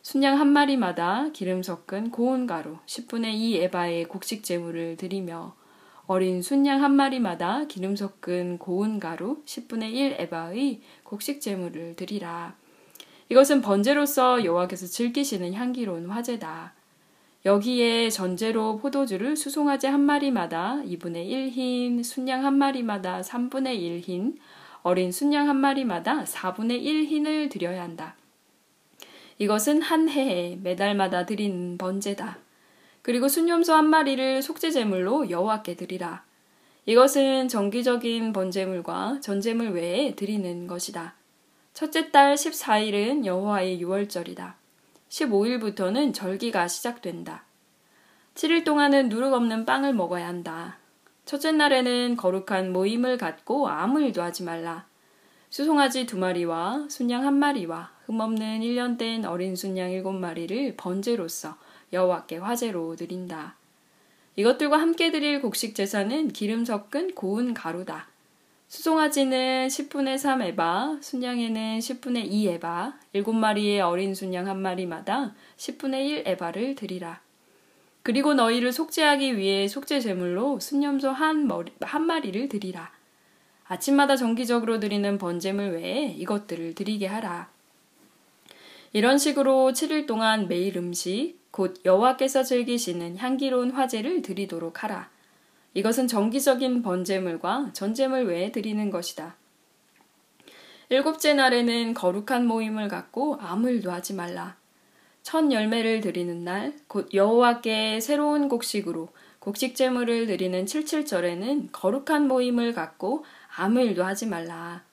순양 0.00 0.40
한 0.40 0.48
마리마다 0.48 1.30
기름 1.34 1.62
섞은 1.62 2.10
고운 2.10 2.46
가루 2.46 2.78
10분의 2.86 3.34
2 3.34 3.56
에바의 3.58 4.04
곡식 4.04 4.44
제물을 4.44 4.96
드리며 4.96 5.54
어린 6.06 6.42
순양 6.42 6.82
한 6.82 6.94
마리마다 6.94 7.64
기름 7.66 7.96
섞은 7.96 8.58
고운 8.58 9.00
가루 9.00 9.42
10분의 9.46 9.92
1 9.94 10.16
에바의 10.18 10.80
곡식 11.02 11.40
제물을 11.40 11.96
드리라. 11.96 12.54
이것은 13.30 13.62
번제로서 13.62 14.44
여호와께서 14.44 14.86
즐기시는 14.86 15.54
향기로운 15.54 16.10
화제다. 16.10 16.74
여기에 17.46 18.10
전제로 18.10 18.78
포도주를 18.78 19.36
수송아지 19.36 19.86
한 19.86 20.00
마리마다 20.00 20.82
2분의 20.84 21.28
1흰, 21.30 22.04
순양 22.04 22.44
한 22.44 22.58
마리마다 22.58 23.22
3분의 23.22 23.78
1흰, 23.80 24.36
어린 24.82 25.10
순양 25.10 25.48
한 25.48 25.56
마리마다 25.56 26.24
4분의 26.24 26.82
1흰을 26.82 27.50
드려야 27.50 27.82
한다. 27.82 28.14
이것은 29.38 29.80
한 29.80 30.08
해에 30.08 30.58
매달마다 30.62 31.24
드리는 31.24 31.78
번제다. 31.78 32.43
그리고 33.04 33.28
순념소 33.28 33.74
한 33.74 33.90
마리를 33.90 34.40
속죄 34.40 34.70
제물로 34.70 35.28
여호와께 35.28 35.76
드리라. 35.76 36.24
이것은 36.86 37.48
정기적인 37.48 38.32
번제물과 38.32 39.18
전제물 39.20 39.72
외에 39.72 40.14
드리는 40.14 40.66
것이다. 40.66 41.14
첫째 41.74 42.10
달 42.10 42.34
14일은 42.34 43.26
여호와의 43.26 43.78
유월절이다. 43.82 44.56
15일부터는 45.10 46.14
절기가 46.14 46.66
시작된다. 46.66 47.44
7일 48.36 48.64
동안은 48.64 49.10
누룩 49.10 49.34
없는 49.34 49.66
빵을 49.66 49.92
먹어야 49.92 50.26
한다. 50.26 50.78
첫째 51.26 51.52
날에는 51.52 52.16
거룩한 52.16 52.72
모임을 52.72 53.18
갖고 53.18 53.68
아무 53.68 54.00
일도 54.00 54.22
하지 54.22 54.44
말라. 54.44 54.86
수송아지 55.50 56.06
두 56.06 56.16
마리와 56.16 56.86
순양 56.88 57.26
한 57.26 57.34
마리와 57.34 57.92
흠없는 58.06 58.60
1년 58.60 58.96
된 58.96 59.26
어린 59.26 59.56
순양 59.56 59.90
일곱 59.90 60.12
마리를 60.12 60.76
번제로서 60.78 61.58
여호와께 61.94 62.36
화제로 62.36 62.94
드린다. 62.96 63.56
이것들과 64.36 64.78
함께 64.78 65.10
드릴 65.10 65.40
곡식 65.40 65.74
제사는 65.74 66.28
기름 66.28 66.64
섞은 66.64 67.14
고운 67.14 67.54
가루다. 67.54 68.08
수송아지는 68.68 69.68
10분의 69.68 70.18
3 70.18 70.42
에바, 70.42 70.98
순양에는 71.00 71.78
10분의 71.78 72.26
2 72.28 72.48
에바, 72.48 72.94
7마리의 73.14 73.80
어린 73.80 74.14
순양 74.14 74.48
한 74.48 74.60
마리마다 74.60 75.34
10분의 75.56 76.06
1 76.06 76.22
에바를 76.26 76.74
드리라. 76.74 77.20
그리고 78.02 78.34
너희를 78.34 78.72
속죄하기 78.72 79.38
위해 79.38 79.68
속죄 79.68 80.00
제물로 80.00 80.58
순념소 80.58 81.10
한, 81.10 81.46
머리, 81.46 81.72
한 81.80 82.02
마리를 82.02 82.48
드리라. 82.48 82.90
아침마다 83.66 84.16
정기적으로 84.16 84.80
드리는 84.80 85.16
번제물 85.16 85.70
외에 85.70 86.12
이것들을 86.18 86.74
드리게 86.74 87.06
하라. 87.06 87.53
이런 88.94 89.18
식으로 89.18 89.72
7일 89.72 90.06
동안 90.06 90.46
매일 90.46 90.76
음식, 90.76 91.40
곧 91.50 91.74
여호와께서 91.84 92.44
즐기시는 92.44 93.16
향기로운 93.16 93.72
화제를 93.72 94.22
드리도록 94.22 94.84
하라. 94.84 95.10
이것은 95.74 96.06
정기적인 96.06 96.82
번제물과 96.82 97.70
전제물 97.72 98.26
외에 98.26 98.52
드리는 98.52 98.90
것이다. 98.90 99.34
일곱째 100.90 101.34
날에는 101.34 101.94
거룩한 101.94 102.46
모임을 102.46 102.86
갖고 102.86 103.36
아무 103.40 103.68
일도 103.68 103.90
하지 103.90 104.14
말라. 104.14 104.56
첫 105.24 105.50
열매를 105.50 106.00
드리는 106.00 106.44
날, 106.44 106.76
곧 106.86 107.12
여호와께 107.12 107.98
새로운 107.98 108.48
곡식으로 108.48 109.08
곡식 109.40 109.74
제물을 109.74 110.28
드리는 110.28 110.66
칠칠절에는 110.66 111.70
거룩한 111.72 112.28
모임을 112.28 112.74
갖고 112.74 113.24
아무 113.56 113.80
일도 113.80 114.04
하지 114.04 114.26
말라. 114.26 114.84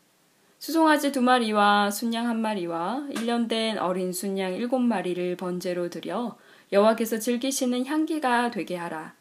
수송아지 0.62 1.12
두 1.12 1.24
마리와 1.24 1.90
순양 1.90 2.28
한 2.28 2.40
마리와 2.40 3.08
1년 3.14 3.50
된 3.50 3.80
어린 3.80 4.14
순양 4.14 4.54
일곱 4.54 4.78
마리를 4.78 5.36
번제로 5.36 5.90
드려 5.90 6.38
여호와께서 6.72 7.18
즐기시는 7.18 7.88
향기가 7.88 8.52
되게 8.52 8.76
하라. 8.76 9.16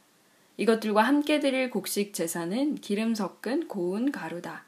이것들과 0.59 1.00
함께 1.00 1.40
드릴 1.40 1.70
곡식 1.70 2.12
제사는 2.12 2.75
기름 2.75 3.14
섞은 3.14 3.68
고운 3.68 4.12
가루다. 4.12 4.64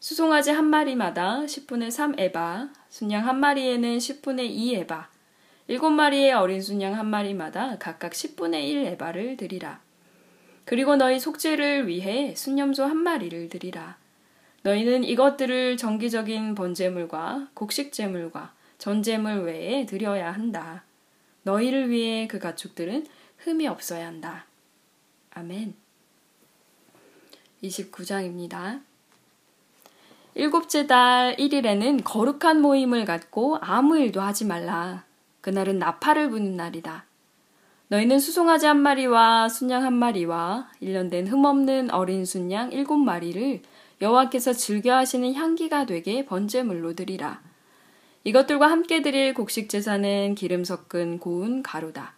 수송아지 0.00 0.50
한 0.50 0.66
마리마다 0.66 1.44
10분의 1.46 1.90
3 1.90 2.16
에바, 2.18 2.68
순양 2.90 3.26
한 3.26 3.40
마리에는 3.40 3.96
10분의 3.96 4.50
2 4.50 4.74
에바, 4.74 5.08
일곱 5.68 5.88
마리의 5.88 6.34
어린 6.34 6.60
순양 6.60 6.94
한 6.94 7.06
마리마다 7.06 7.78
각각 7.78 8.12
10분의 8.12 8.64
1 8.64 8.84
에바를 8.84 9.38
드리라. 9.38 9.80
그리고 10.66 10.96
너희 10.96 11.18
속죄를 11.18 11.88
위해 11.88 12.34
순념소 12.36 12.84
한 12.84 12.98
마리를 12.98 13.48
드리라. 13.48 13.96
너희는 14.62 15.04
이것들을 15.04 15.76
정기적인 15.76 16.54
번제물과 16.54 17.48
곡식제물과 17.54 18.52
전제물 18.78 19.42
외에 19.44 19.86
드려야 19.86 20.32
한다. 20.32 20.84
너희를 21.42 21.90
위해 21.90 22.26
그 22.26 22.38
가축들은 22.38 23.06
흠이 23.38 23.66
없어야 23.66 24.06
한다. 24.06 24.46
아멘. 25.32 25.74
29장입니다. 27.62 28.82
일곱째 30.34 30.86
달 30.86 31.36
1일에는 31.36 32.02
거룩한 32.04 32.60
모임을 32.60 33.04
갖고 33.04 33.58
아무 33.60 33.98
일도 33.98 34.20
하지 34.20 34.44
말라. 34.44 35.04
그날은 35.40 35.78
나팔을 35.78 36.30
부는 36.30 36.56
날이다. 36.56 37.04
너희는 37.88 38.20
수송아지 38.20 38.66
한 38.66 38.78
마리와 38.78 39.48
순양 39.48 39.82
한 39.82 39.94
마리와 39.94 40.70
1년 40.80 41.10
된 41.10 41.26
흠없는 41.26 41.90
어린 41.90 42.24
순양 42.24 42.72
일곱 42.72 42.98
마리를 42.98 43.62
여호와께서 44.00 44.54
즐겨 44.54 44.94
하시는 44.96 45.34
향기가 45.34 45.84
되게 45.84 46.24
번제물로 46.24 46.94
드리라. 46.94 47.42
이것들과 48.24 48.70
함께 48.70 49.02
드릴 49.02 49.34
곡식 49.34 49.68
제사는 49.68 50.34
기름 50.34 50.64
섞은 50.64 51.18
고운 51.18 51.62
가루다. 51.62 52.14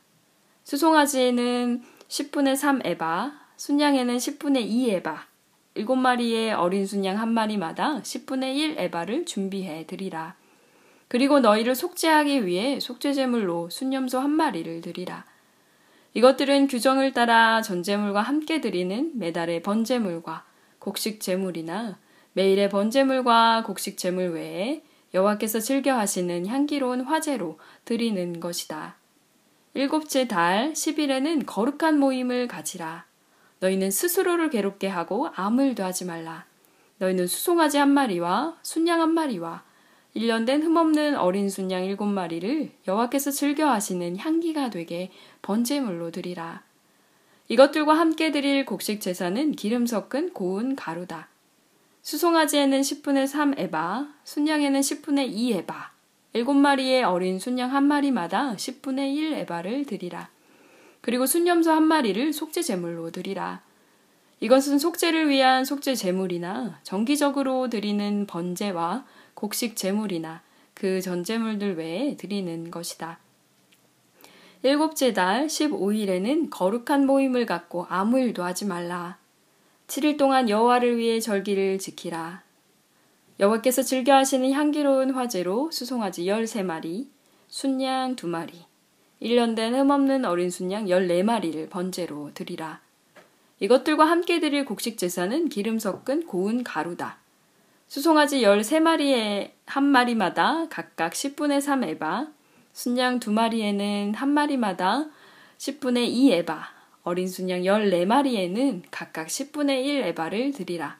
수송아지에는 0.65 1.83
10분의 2.09 2.57
3 2.57 2.83
에바, 2.85 3.33
순양에는 3.57 4.17
10분의 4.17 4.63
2 4.63 4.91
에바, 4.91 5.27
일곱 5.75 5.97
마리의 5.97 6.53
어린 6.53 6.87
순양 6.87 7.19
한 7.19 7.33
마리마다 7.33 8.01
10분의 8.03 8.57
1 8.57 8.79
에바를 8.79 9.25
준비해 9.27 9.87
드리라. 9.87 10.37
그리고 11.09 11.41
너희를 11.41 11.75
속죄하기 11.75 12.47
위해 12.47 12.79
속죄제물로 12.79 13.71
순념소 13.71 14.19
한 14.19 14.31
마리를 14.31 14.83
드리라. 14.83 15.25
이것들은 16.15 16.69
규정을 16.69 17.13
따라 17.13 17.61
전제물과 17.63 18.23
함께 18.23 18.61
드리는 18.61 19.11
매달의 19.15 19.63
번제물과 19.63 20.45
곡식 20.83 21.21
제물이나 21.21 21.97
매일의 22.33 22.69
번제물과 22.69 23.63
곡식 23.65 23.97
제물 23.97 24.31
외에 24.31 24.83
여호와께서 25.15 25.61
즐겨 25.61 25.97
하시는 25.97 26.45
향기로운 26.45 27.03
화제로 27.03 27.57
드리는 27.85 28.41
것이다. 28.41 28.97
일곱째 29.75 30.27
달 30.27 30.73
10일에는 30.73 31.45
거룩한 31.47 32.01
모임을 32.01 32.49
가지라. 32.49 33.07
너희는 33.61 33.93
스스로를 33.93 34.51
괴롭게 34.51 34.89
하고 34.89 35.29
아무 35.37 35.63
일도 35.63 35.85
하지 35.85 36.05
말라. 36.05 36.47
너희는 36.99 37.29
수송아지 37.29 37.79
한 37.79 37.91
마리와 37.91 38.59
순양 38.63 39.01
한 39.01 39.15
마리와 39.15 39.63
1년 40.17 40.47
된 40.47 40.63
흠없는 40.65 41.17
어린 41.17 41.49
순양 41.49 41.85
일곱 41.85 42.07
마리를 42.07 42.73
여호와께서 42.89 43.31
즐겨 43.31 43.71
하시는 43.71 44.17
향기가 44.17 44.71
되게 44.71 45.13
번제물로 45.43 46.11
드리라. 46.11 46.65
이것들과 47.53 47.93
함께 47.93 48.33
드릴 48.33 48.65
곡식 48.65 49.03
제사는 49.03 49.53
기름 49.53 49.85
섞은 49.85 50.33
고운 50.33 50.75
가루다. 50.75 51.29
수송아지에는 52.01 52.81
10분의 52.81 53.27
3 53.27 53.59
에바, 53.59 54.09
순양에는 54.25 54.81
10분의 54.81 55.29
2 55.35 55.53
에바, 55.53 55.93
일곱 56.33 56.55
마리의 56.55 57.05
어린 57.05 57.39
순양 57.39 57.75
한 57.75 57.85
마리마다 57.85 58.55
10분의 58.55 59.15
1 59.15 59.35
에바를 59.35 59.85
드리라. 59.85 60.31
그리고 61.03 61.27
순염소 61.27 61.71
한 61.71 61.83
마리를 61.83 62.33
속죄 62.33 62.63
제물로 62.63 63.11
드리라. 63.11 63.61
이것은 64.41 64.79
속죄를 64.79 65.29
위한 65.29 65.67
속죄 65.67 65.95
제물이나 65.95 66.81
정기적으로 66.85 67.69
드리는 67.69 68.27
번제와 68.27 69.05
곡식 69.35 69.77
제물이나 69.77 70.41
그 70.73 71.03
전제물들 71.03 71.77
외에 71.77 72.17
드리는 72.17 72.71
것이다. 72.71 73.19
일곱째 74.65 75.13
달 75.13 75.49
15일에는 75.49 76.49
거룩한 76.49 77.05
모임을 77.05 77.47
갖고 77.47 77.85
아무 77.89 78.21
일도 78.21 78.45
하지 78.45 78.65
말라. 78.65 79.19
7일 79.89 80.17
동안 80.17 80.49
여호와를 80.49 80.99
위해 80.99 81.19
절기를 81.19 81.81
지키라. 81.81 82.45
여호와께서 83.41 83.83
즐겨 83.83 84.15
하시는 84.15 84.53
향기로운 84.53 85.11
화제로 85.11 85.69
수송아지 85.73 86.27
13마리, 86.27 87.09
순양 87.49 88.15
2마리, 88.15 88.53
1년 89.21 89.57
된 89.57 89.75
흠없는 89.75 90.25
어린 90.25 90.49
순양 90.49 90.87
14마리를 90.87 91.69
번제로 91.69 92.31
드리라. 92.33 92.81
이것들과 93.59 94.05
함께 94.05 94.39
드릴 94.39 94.65
곡식 94.65 94.97
제사는 94.97 95.49
기름 95.49 95.81
섞은 95.81 96.27
고운 96.27 96.63
가루다. 96.63 97.19
수송아지 97.89 98.43
13마리에 98.43 99.51
한 99.67 99.85
마리마다 99.85 100.69
각각 100.69 101.15
10분의 101.15 101.61
3 101.61 101.83
에바, 101.83 102.29
순양 102.73 103.21
2마리에는 103.21 104.15
한 104.15 104.29
마리마다 104.31 105.07
10분의 105.59 106.09
2 106.09 106.33
에바, 106.33 106.69
어린 107.05 107.29
순양 107.29 107.63
14마리에는 107.63 108.83
각각 108.91 109.29
10분의 109.29 109.85
1 109.85 110.03
에바를 110.05 110.53
드리라. 110.53 110.99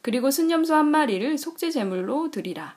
그리고 0.00 0.30
순념소 0.30 0.74
한 0.74 0.90
마리를 0.90 1.38
속죄 1.38 1.70
제물로 1.70 2.30
드리라. 2.30 2.76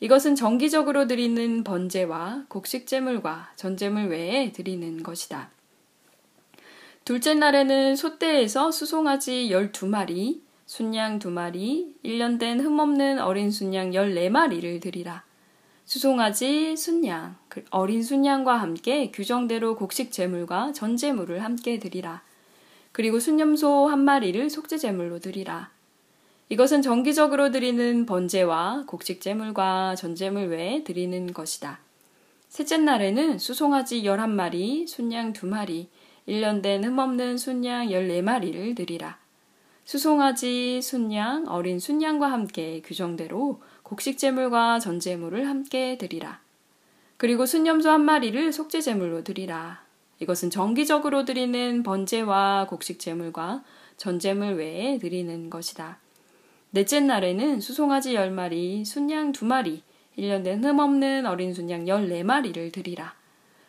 이것은 0.00 0.34
정기적으로 0.34 1.06
드리는 1.06 1.62
번제와 1.62 2.44
곡식 2.48 2.86
제물과 2.86 3.52
전제물 3.56 4.08
외에 4.08 4.50
드리는 4.50 5.02
것이다. 5.02 5.50
둘째 7.04 7.34
날에는 7.34 7.96
소떼에서 7.96 8.70
수송아지 8.70 9.48
12마리, 9.50 10.40
순양 10.66 11.18
두 11.18 11.30
마리, 11.30 11.94
1년 12.04 12.38
된 12.38 12.60
흠없는 12.60 13.18
어린 13.20 13.50
순양 13.50 13.90
14마리를 13.90 14.80
드리라. 14.80 15.24
수송아지, 15.90 16.76
순양, 16.76 17.34
그 17.48 17.64
어린 17.70 18.04
순양과 18.04 18.54
함께 18.54 19.10
규정대로 19.10 19.74
곡식 19.74 20.12
제물과 20.12 20.72
전제물을 20.72 21.42
함께 21.42 21.80
드리라. 21.80 22.22
그리고 22.92 23.18
순념소 23.18 23.88
한 23.88 23.98
마리를 24.04 24.50
속죄 24.50 24.78
제물로 24.78 25.18
드리라. 25.18 25.72
이것은 26.48 26.82
정기적으로 26.82 27.50
드리는 27.50 28.06
번제와 28.06 28.84
곡식 28.86 29.20
제물과 29.20 29.96
전제물 29.96 30.50
외에 30.50 30.84
드리는 30.84 31.32
것이다. 31.32 31.80
셋째 32.48 32.76
날에는 32.76 33.40
수송아지 33.40 34.04
열한 34.04 34.30
마리, 34.30 34.86
순양 34.86 35.32
두 35.32 35.48
마리, 35.48 35.88
1년 36.28 36.62
된 36.62 36.84
흠없는 36.84 37.36
순양 37.36 37.88
14마리를 37.88 38.76
드리라. 38.76 39.18
수송아지, 39.84 40.82
순양, 40.82 41.46
어린 41.48 41.80
순양과 41.80 42.30
함께 42.30 42.80
규정대로 42.84 43.60
곡식 43.90 44.18
제물과 44.18 44.78
전 44.78 45.00
제물을 45.00 45.48
함께 45.48 45.98
드리라. 45.98 46.38
그리고 47.16 47.44
순념소 47.44 47.90
한 47.90 48.04
마리를 48.04 48.52
속죄 48.52 48.80
제물로 48.80 49.24
드리라. 49.24 49.82
이것은 50.20 50.50
정기적으로 50.50 51.24
드리는 51.24 51.82
번제와 51.82 52.68
곡식 52.68 53.00
제물과 53.00 53.64
전 53.96 54.20
제물 54.20 54.54
외에 54.54 55.00
드리는 55.00 55.50
것이다. 55.50 55.98
넷째 56.70 57.00
날에는 57.00 57.60
수송아지 57.60 58.14
10마리, 58.14 58.84
순양 58.84 59.32
2마리, 59.32 59.80
1년 60.16 60.44
된 60.44 60.62
흠없는 60.62 61.26
어린 61.26 61.52
순양 61.52 61.86
14마리를 61.86 62.72
드리라. 62.72 63.16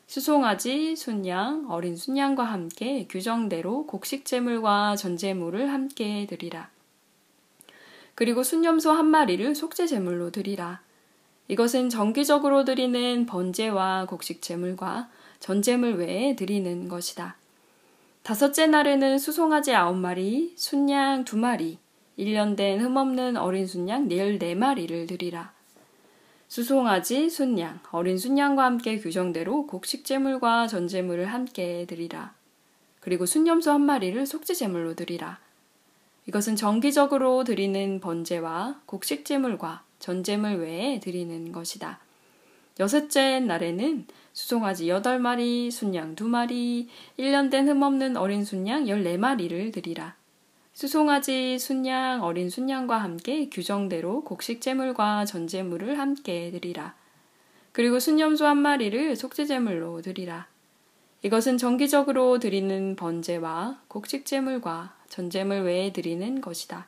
수송아지, 0.06 0.96
순양, 0.96 1.66
어린 1.68 1.96
순양과 1.96 2.44
함께 2.44 3.08
규정대로 3.10 3.88
곡식제물과 3.88 4.98
전제물을 4.98 5.74
함께 5.74 6.28
드리라. 6.30 6.70
그리고 8.22 8.44
순념소 8.44 8.92
한 8.92 9.08
마리를 9.08 9.56
속죄 9.56 9.88
제물로 9.88 10.30
드리라. 10.30 10.80
이것은 11.48 11.90
정기적으로 11.90 12.66
드리는 12.66 13.26
번제와 13.26 14.06
곡식 14.06 14.44
제물과 14.44 15.10
전제물 15.40 15.96
외에 15.96 16.36
드리는 16.36 16.88
것이다. 16.88 17.36
다섯째 18.22 18.68
날에는 18.68 19.18
수송아지 19.18 19.74
아홉 19.74 19.98
마리, 19.98 20.54
순양 20.56 21.26
두 21.26 21.36
마리, 21.36 21.80
1년 22.20 22.56
된 22.56 22.80
흠없는 22.82 23.38
어린 23.38 23.66
순양 23.66 24.10
14마리를 24.10 25.08
드리라. 25.08 25.52
수송아지, 26.48 27.28
순양, 27.28 27.80
어린 27.90 28.20
순양과 28.20 28.64
함께 28.64 29.00
규정대로 29.00 29.66
곡식 29.66 30.06
제물과 30.06 30.68
전제물을 30.68 31.26
함께 31.26 31.88
드리라. 31.90 32.36
그리고 33.00 33.26
순념소 33.26 33.72
한 33.72 33.82
마리를 33.82 34.24
속죄 34.28 34.54
제물로 34.54 34.94
드리라. 34.94 35.40
이것은 36.28 36.56
정기적으로 36.56 37.44
드리는 37.44 38.00
번제와 38.00 38.82
곡식제물과 38.86 39.84
전제물 40.00 40.58
외에 40.58 41.00
드리는 41.00 41.52
것이다. 41.52 42.00
여섯째 42.80 43.40
날에는 43.40 44.06
수송아지 44.34 44.88
8마리, 44.88 45.72
순양 45.72 46.16
2마리, 46.16 46.88
1년 47.20 47.52
된 47.52 47.68
흠없는 47.68 48.18
어린 48.18 48.46
순양 48.46 48.86
14마리를 48.86 49.74
드리라. 49.74 50.16
수송아지, 50.74 51.60
순양, 51.60 52.24
어린 52.24 52.50
순양과 52.50 52.98
함께 52.98 53.50
규정대로 53.50 54.24
곡식제물과 54.24 55.26
전제물을 55.26 56.00
함께 56.00 56.50
드리라. 56.52 56.96
그리고 57.72 58.00
순념소 58.00 58.46
한 58.46 58.58
마리를 58.58 59.16
속죄제물로 59.16 60.02
드리라. 60.02 60.48
이것은 61.24 61.58
정기적으로 61.58 62.40
드리는 62.40 62.96
번제와 62.96 63.82
곡식제물과 63.88 65.01
전제물 65.12 65.64
외에 65.64 65.92
드리는 65.92 66.40
것이다. 66.40 66.88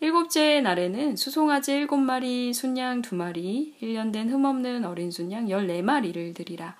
일곱째 0.00 0.60
날에는 0.60 1.14
수송아지 1.16 1.72
일곱 1.72 1.98
마리, 1.98 2.52
순양 2.52 3.02
두 3.02 3.14
마리, 3.14 3.74
1년 3.80 4.12
된 4.12 4.28
흠없는 4.28 4.84
어린 4.84 5.10
순양 5.12 5.46
14마리를 5.46 6.34
드리라. 6.34 6.76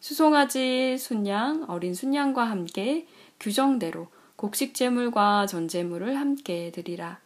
수송아지, 0.00 0.96
순양, 0.98 1.66
어린 1.68 1.94
순양과 1.94 2.42
함께 2.42 3.06
규정대로 3.38 4.08
곡식제물과 4.36 5.46
전제물을 5.46 6.18
함께 6.18 6.72
드리라. 6.72 7.20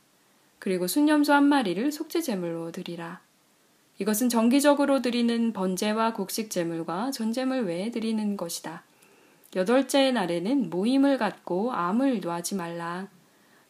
그리고 0.59 0.89
순념소 0.89 1.33
한 1.33 1.45
마리를 1.45 1.93
속죄제물로 1.93 2.73
드리라. 2.73 3.21
이것은 3.99 4.29
정기적으로 4.29 5.03
드리는 5.03 5.53
번제와 5.53 6.15
곡식제물과 6.15 7.13
전제물 7.13 7.63
외에 7.63 7.91
드리는 7.93 8.37
것이다. 8.37 8.83
여덟째 9.55 10.13
날에는 10.13 10.71
모임을 10.71 11.19
갖고 11.19 11.73
암을 11.73 12.21
노하지 12.21 12.57
말라. 12.57 13.09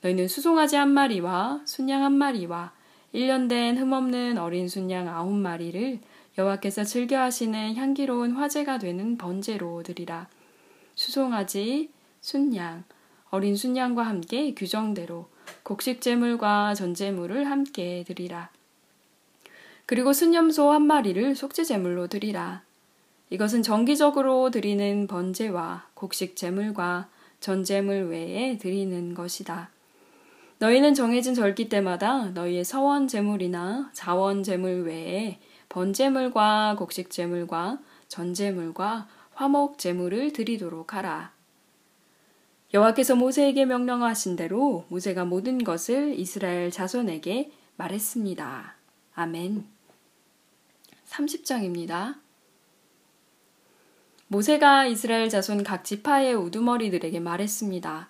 너희는 0.00 0.28
수송아지 0.28 0.76
한 0.76 0.90
마리와 0.90 1.62
순양 1.64 2.02
한 2.02 2.12
마리와 2.12 2.72
1년 3.14 3.48
된 3.48 3.78
흠없는 3.78 4.38
어린 4.38 4.68
순양 4.68 5.08
아홉 5.08 5.32
마리를 5.32 6.00
여호와께서 6.38 6.84
즐겨 6.84 7.20
하시는 7.20 7.76
향기로운 7.76 8.32
화제가 8.32 8.78
되는 8.78 9.16
번제로 9.16 9.82
드리라. 9.82 10.28
수송아지, 10.94 11.90
순양, 12.20 12.84
어린 13.30 13.56
순양과 13.56 14.02
함께 14.02 14.54
규정대로 14.54 15.28
곡식 15.62 16.00
제물과 16.00 16.74
전제물을 16.74 17.50
함께 17.50 18.04
드리라. 18.06 18.50
그리고 19.86 20.12
순념소 20.12 20.70
한 20.72 20.82
마리를 20.82 21.34
속죄 21.36 21.64
제물로 21.64 22.08
드리라. 22.08 22.62
이것은 23.30 23.62
정기적으로 23.62 24.50
드리는 24.50 25.06
번제와 25.06 25.88
곡식 25.94 26.36
제물과 26.36 27.08
전제물 27.40 28.08
외에 28.08 28.56
드리는 28.58 29.14
것이다. 29.14 29.70
너희는 30.58 30.94
정해진 30.94 31.34
절기 31.34 31.68
때마다 31.68 32.30
너희의 32.30 32.64
서원 32.64 33.08
제물이나 33.08 33.90
자원 33.92 34.42
제물 34.42 34.84
외에 34.84 35.38
번제물과 35.68 36.76
곡식 36.78 37.10
제물과 37.10 37.78
전제물과 38.08 39.08
화목 39.34 39.78
제물을 39.78 40.32
드리도록 40.32 40.94
하라. 40.94 41.32
여호와께서 42.72 43.16
모세에게 43.16 43.64
명령하신 43.64 44.36
대로 44.36 44.84
모세가 44.88 45.24
모든 45.24 45.62
것을 45.62 46.18
이스라엘 46.18 46.70
자손에게 46.70 47.50
말했습니다. 47.76 48.74
아멘. 49.14 49.66
30장입니다. 51.08 52.25
모세가 54.28 54.86
이스라엘 54.86 55.28
자손 55.28 55.62
각 55.62 55.84
지파의 55.84 56.34
우두머리들에게 56.34 57.20
말했습니다. 57.20 58.08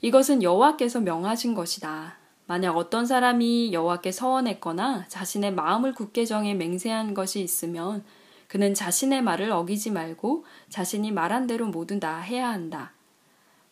이것은 0.00 0.42
여호와께서 0.42 1.00
명하신 1.00 1.54
것이다. 1.54 2.16
만약 2.46 2.76
어떤 2.76 3.04
사람이 3.04 3.72
여호와께 3.72 4.12
서원했거나 4.12 5.06
자신의 5.08 5.52
마음을 5.54 5.92
굳게 5.92 6.24
정해 6.24 6.54
맹세한 6.54 7.14
것이 7.14 7.40
있으면 7.42 8.04
그는 8.46 8.74
자신의 8.74 9.22
말을 9.22 9.50
어기지 9.50 9.90
말고 9.90 10.44
자신이 10.68 11.12
말한 11.12 11.46
대로 11.46 11.66
모두 11.66 11.98
다 12.00 12.18
해야 12.18 12.48
한다. 12.48 12.92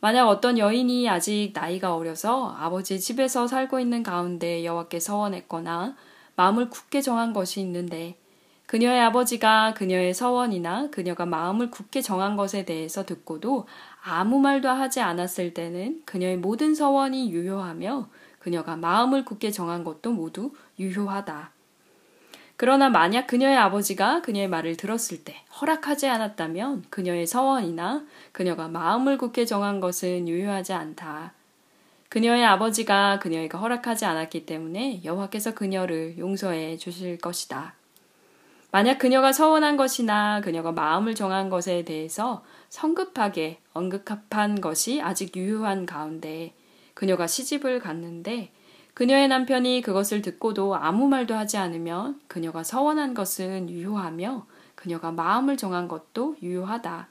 만약 0.01 0.29
어떤 0.29 0.59
여인이 0.59 1.09
아직 1.09 1.53
나이가 1.55 1.95
어려서 1.95 2.55
아버지 2.57 3.01
집에서 3.01 3.49
살고 3.49 3.81
있는 3.81 4.03
가운데 4.03 4.65
여호와께 4.65 5.01
서원했거나 5.01 5.97
마음을 6.37 6.71
굳게 6.71 7.03
정한 7.03 7.33
것이 7.33 7.61
있는데 7.61 8.17
그녀의 8.69 9.01
아버지가 9.01 9.73
그녀의 9.73 10.13
서원이나 10.13 10.91
그녀가 10.91 11.25
마음을 11.25 11.71
굳게 11.71 12.03
정한 12.03 12.37
것에 12.37 12.67
대해서 12.67 13.07
듣고도 13.07 13.67
아무 14.03 14.41
말도 14.41 14.69
하지 14.69 15.01
않았을 15.01 15.55
때는 15.55 16.03
그녀의 16.05 16.37
모든 16.37 16.75
서원이 16.75 17.33
유효하며 17.33 18.11
그녀가 18.39 18.77
마음을 18.77 19.25
굳게 19.25 19.53
정한 19.53 19.85
것도 19.85 20.13
모두 20.13 20.51
유효하다. 20.79 21.51
그러나 22.59 22.91
만약 22.91 23.27
그녀의 23.27 23.57
아버지가 23.57 24.21
그녀의 24.21 24.49
말을 24.49 24.77
들었을 24.77 25.25
때 25.25 25.37
허락하지 25.59 26.07
않았다면 26.07 26.85
그녀의 26.91 27.27
서원이나 27.27 28.05
그녀가 28.33 28.69
마음을 28.69 29.17
굳게 29.17 29.47
정한 29.47 29.81
것은 29.81 30.29
유효하지 30.29 30.75
않다. 30.75 31.33
그녀의 32.11 32.45
아버지가 32.45 33.19
그녀에게 33.21 33.57
허락하지 33.57 34.05
않았기 34.05 34.45
때문에 34.45 35.01
여호와께서 35.05 35.55
그녀를 35.55 36.19
용서해 36.19 36.77
주실 36.77 37.17
것이다. 37.17 37.78
만약 38.71 38.99
그녀가 38.99 39.33
서원한 39.33 39.77
것이나 39.77 40.41
그녀가 40.43 40.73
마음을 40.73 41.15
정한 41.15 41.49
것에 41.49 41.85
대해서 41.85 42.45
성급하게 42.69 43.61
언급한 43.73 44.61
것이 44.61 45.01
아직 45.01 45.35
유효한 45.37 45.87
가운데 45.87 46.53
그녀가 46.93 47.27
시집을 47.27 47.81
갔는데 47.81 48.53
그녀의 48.93 49.29
남편이 49.29 49.81
그것을 49.83 50.21
듣고도 50.23 50.75
아무 50.75 51.09
말도 51.09 51.35
하지 51.35 51.57
않으면 51.57 52.21
그녀가 52.27 52.63
서원한 52.63 53.15
것은 53.15 53.71
유효하며 53.71 54.47
그녀가 54.75 55.13
마음을 55.13 55.57
정한 55.57 55.89
것도 55.89 56.37
유효하다. 56.43 57.09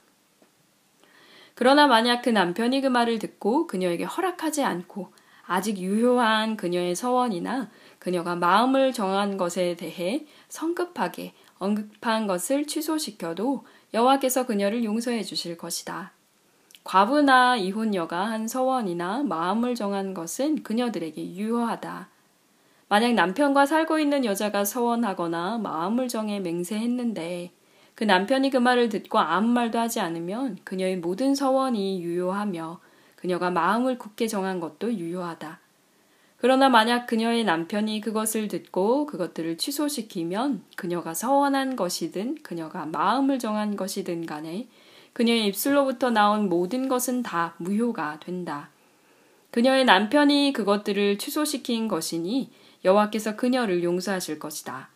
그러나 1.56 1.88
만약 1.88 2.22
그 2.22 2.30
남편이 2.30 2.82
그 2.82 2.88
말을 2.88 3.18
듣고 3.20 3.66
그녀에게 3.66 4.04
허락하지 4.04 4.64
않고 4.64 5.12
아직 5.48 5.78
유효한 5.78 6.58
그녀의 6.58 6.94
서원이나 6.94 7.70
그녀가 8.00 8.36
마음을 8.36 8.94
정한 8.94 9.38
것에 9.38 9.76
대해 9.76 10.26
성급하게 10.50 11.34
언급한 11.60 12.28
것을 12.28 12.66
취소시켜도 12.66 13.66
여호와께서 13.94 14.46
그녀를 14.46 14.84
용서해 14.84 15.24
주실 15.24 15.58
것이다. 15.58 16.12
과부나 16.84 17.58
이혼녀가 17.58 18.28
한 18.28 18.48
서원이나 18.48 19.24
마음을 19.24 19.76
정한 19.76 20.14
것은 20.14 20.64
그녀들에게 20.64 21.36
유효하다. 21.36 22.08
만약 22.90 23.14
남편과 23.14 23.66
살고 23.66 24.00
있는 24.00 24.24
여자가 24.24 24.64
서원하거나 24.64 25.58
마음을 25.58 26.08
정해 26.08 26.40
맹세했는데 26.40 27.52
그 27.96 28.04
남편이 28.04 28.52
그 28.52 28.58
말을 28.58 28.90
듣고 28.90 29.20
아무 29.20 29.48
말도 29.50 29.80
하지 29.80 30.00
않으면 30.00 30.60
그녀의 30.64 30.98
모든 30.98 31.36
서원이 31.36 32.02
유효하며 32.02 32.80
그녀가 33.16 33.50
마음을 33.50 33.98
굳게 33.98 34.28
정한 34.28 34.60
것도 34.60 34.94
유효하다. 34.94 35.60
그러나 36.40 36.70
만약 36.70 37.08
그녀의 37.08 37.44
남편이 37.46 38.00
그것을 38.02 38.48
듣고 38.48 39.08
그것들을 39.08 39.58
취소시키면 39.58 40.64
그녀가 40.76 41.14
서원한 41.14 41.76
것이든 41.76 42.44
그녀가 42.44 42.86
마음을 42.86 43.40
정한 43.40 43.76
것이든 43.76 44.28
간에 44.28 44.68
그녀의 45.14 45.48
입술로부터 45.48 46.12
나온 46.12 46.48
모든 46.48 46.88
것은 46.88 47.24
다 47.24 47.56
무효가 47.58 48.20
된다. 48.20 48.70
그녀의 49.50 49.86
남편이 49.86 50.54
그것들을 50.54 51.18
취소시킨 51.18 51.88
것이니 51.88 52.52
여호와께서 52.86 53.36
그녀를 53.36 53.84
용서하실 53.84 54.38
것이다. 54.38 54.90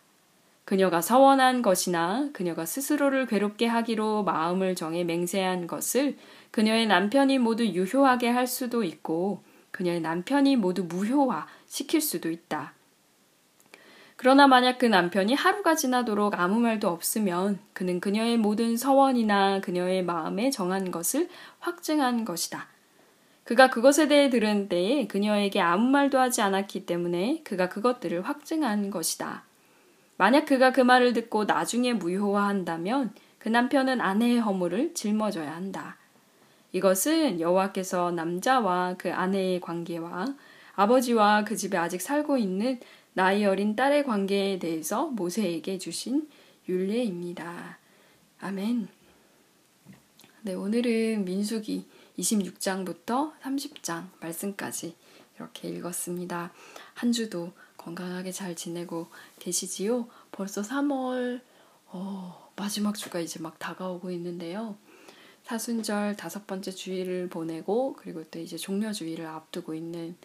그녀가 0.64 1.00
서원한 1.00 1.60
것이나 1.60 2.28
그녀가 2.32 2.64
스스로를 2.64 3.26
괴롭게 3.26 3.66
하기로 3.66 4.22
마음을 4.22 4.76
정해 4.76 5.02
맹세한 5.02 5.66
것을 5.66 6.16
그녀의 6.52 6.86
남편이 6.86 7.38
모두 7.38 7.66
유효하게 7.66 8.28
할 8.28 8.46
수도 8.46 8.84
있고 8.84 9.42
그녀의 9.72 10.00
남편이 10.00 10.56
모두 10.56 10.84
무효화 10.84 11.46
시킬 11.66 12.00
수도 12.00 12.30
있다. 12.30 12.74
그러나 14.16 14.46
만약 14.46 14.78
그 14.78 14.86
남편이 14.86 15.34
하루가 15.34 15.74
지나도록 15.74 16.38
아무 16.38 16.60
말도 16.60 16.88
없으면 16.88 17.58
그는 17.72 17.98
그녀의 17.98 18.36
모든 18.36 18.76
서원이나 18.76 19.60
그녀의 19.60 20.04
마음에 20.04 20.50
정한 20.50 20.92
것을 20.92 21.28
확증한 21.58 22.24
것이다. 22.24 22.68
그가 23.42 23.70
그것에 23.70 24.06
대해 24.06 24.30
들은 24.30 24.68
때에 24.68 25.08
그녀에게 25.08 25.60
아무 25.60 25.88
말도 25.88 26.20
하지 26.20 26.40
않았기 26.40 26.86
때문에 26.86 27.40
그가 27.42 27.68
그것들을 27.68 28.22
확증한 28.22 28.90
것이다. 28.90 29.42
만약 30.16 30.44
그가 30.46 30.70
그 30.70 30.80
말을 30.80 31.14
듣고 31.14 31.44
나중에 31.44 31.92
무효화한다면 31.94 33.12
그 33.38 33.48
남편은 33.48 34.00
아내의 34.00 34.38
허물을 34.38 34.94
짊어져야 34.94 35.52
한다. 35.52 35.96
이것은 36.72 37.40
여호와께서 37.40 38.12
남자와 38.12 38.96
그 38.98 39.12
아내의 39.12 39.60
관계와 39.60 40.34
아버지와 40.74 41.44
그 41.44 41.56
집에 41.56 41.76
아직 41.76 42.00
살고 42.00 42.38
있는 42.38 42.80
나이 43.12 43.44
어린 43.44 43.76
딸의 43.76 44.04
관계에 44.04 44.58
대해서 44.58 45.06
모세에게 45.06 45.78
주신 45.78 46.28
윤례입니다. 46.68 47.78
아멘. 48.40 48.88
네, 50.42 50.54
오늘은 50.54 51.24
민수기 51.24 51.86
26장부터 52.18 53.38
30장 53.42 54.08
말씀까지 54.20 54.96
이렇게 55.36 55.68
읽었습니다. 55.68 56.52
한 56.94 57.12
주도 57.12 57.52
건강하게 57.76 58.32
잘 58.32 58.56
지내고 58.56 59.08
계시지요? 59.38 60.08
벌써 60.30 60.62
3월 60.62 61.40
어, 61.86 62.50
마지막 62.56 62.96
주가 62.96 63.20
이제 63.20 63.40
막 63.40 63.58
다가오고 63.58 64.10
있는데요. 64.12 64.76
사순절 65.44 66.16
다섯 66.16 66.46
번째 66.46 66.70
주일을 66.70 67.28
보내고 67.28 67.94
그리고 67.98 68.24
또 68.30 68.38
이제 68.38 68.56
종려 68.56 68.92
주일을 68.92 69.26
앞두고 69.26 69.74
있는 69.74 70.16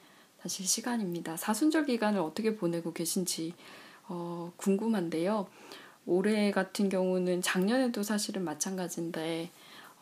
사실 0.42 0.66
시간입니다. 0.66 1.36
사순절 1.38 1.86
기간을 1.86 2.20
어떻게 2.20 2.56
보내고 2.56 2.94
계신지 2.94 3.54
어, 4.08 4.54
궁금한데요. 4.58 5.48
올해 6.06 6.52
같은 6.52 6.88
경우는 6.88 7.42
작년에도 7.42 8.04
사실은 8.04 8.44
마찬가지인데 8.44 9.50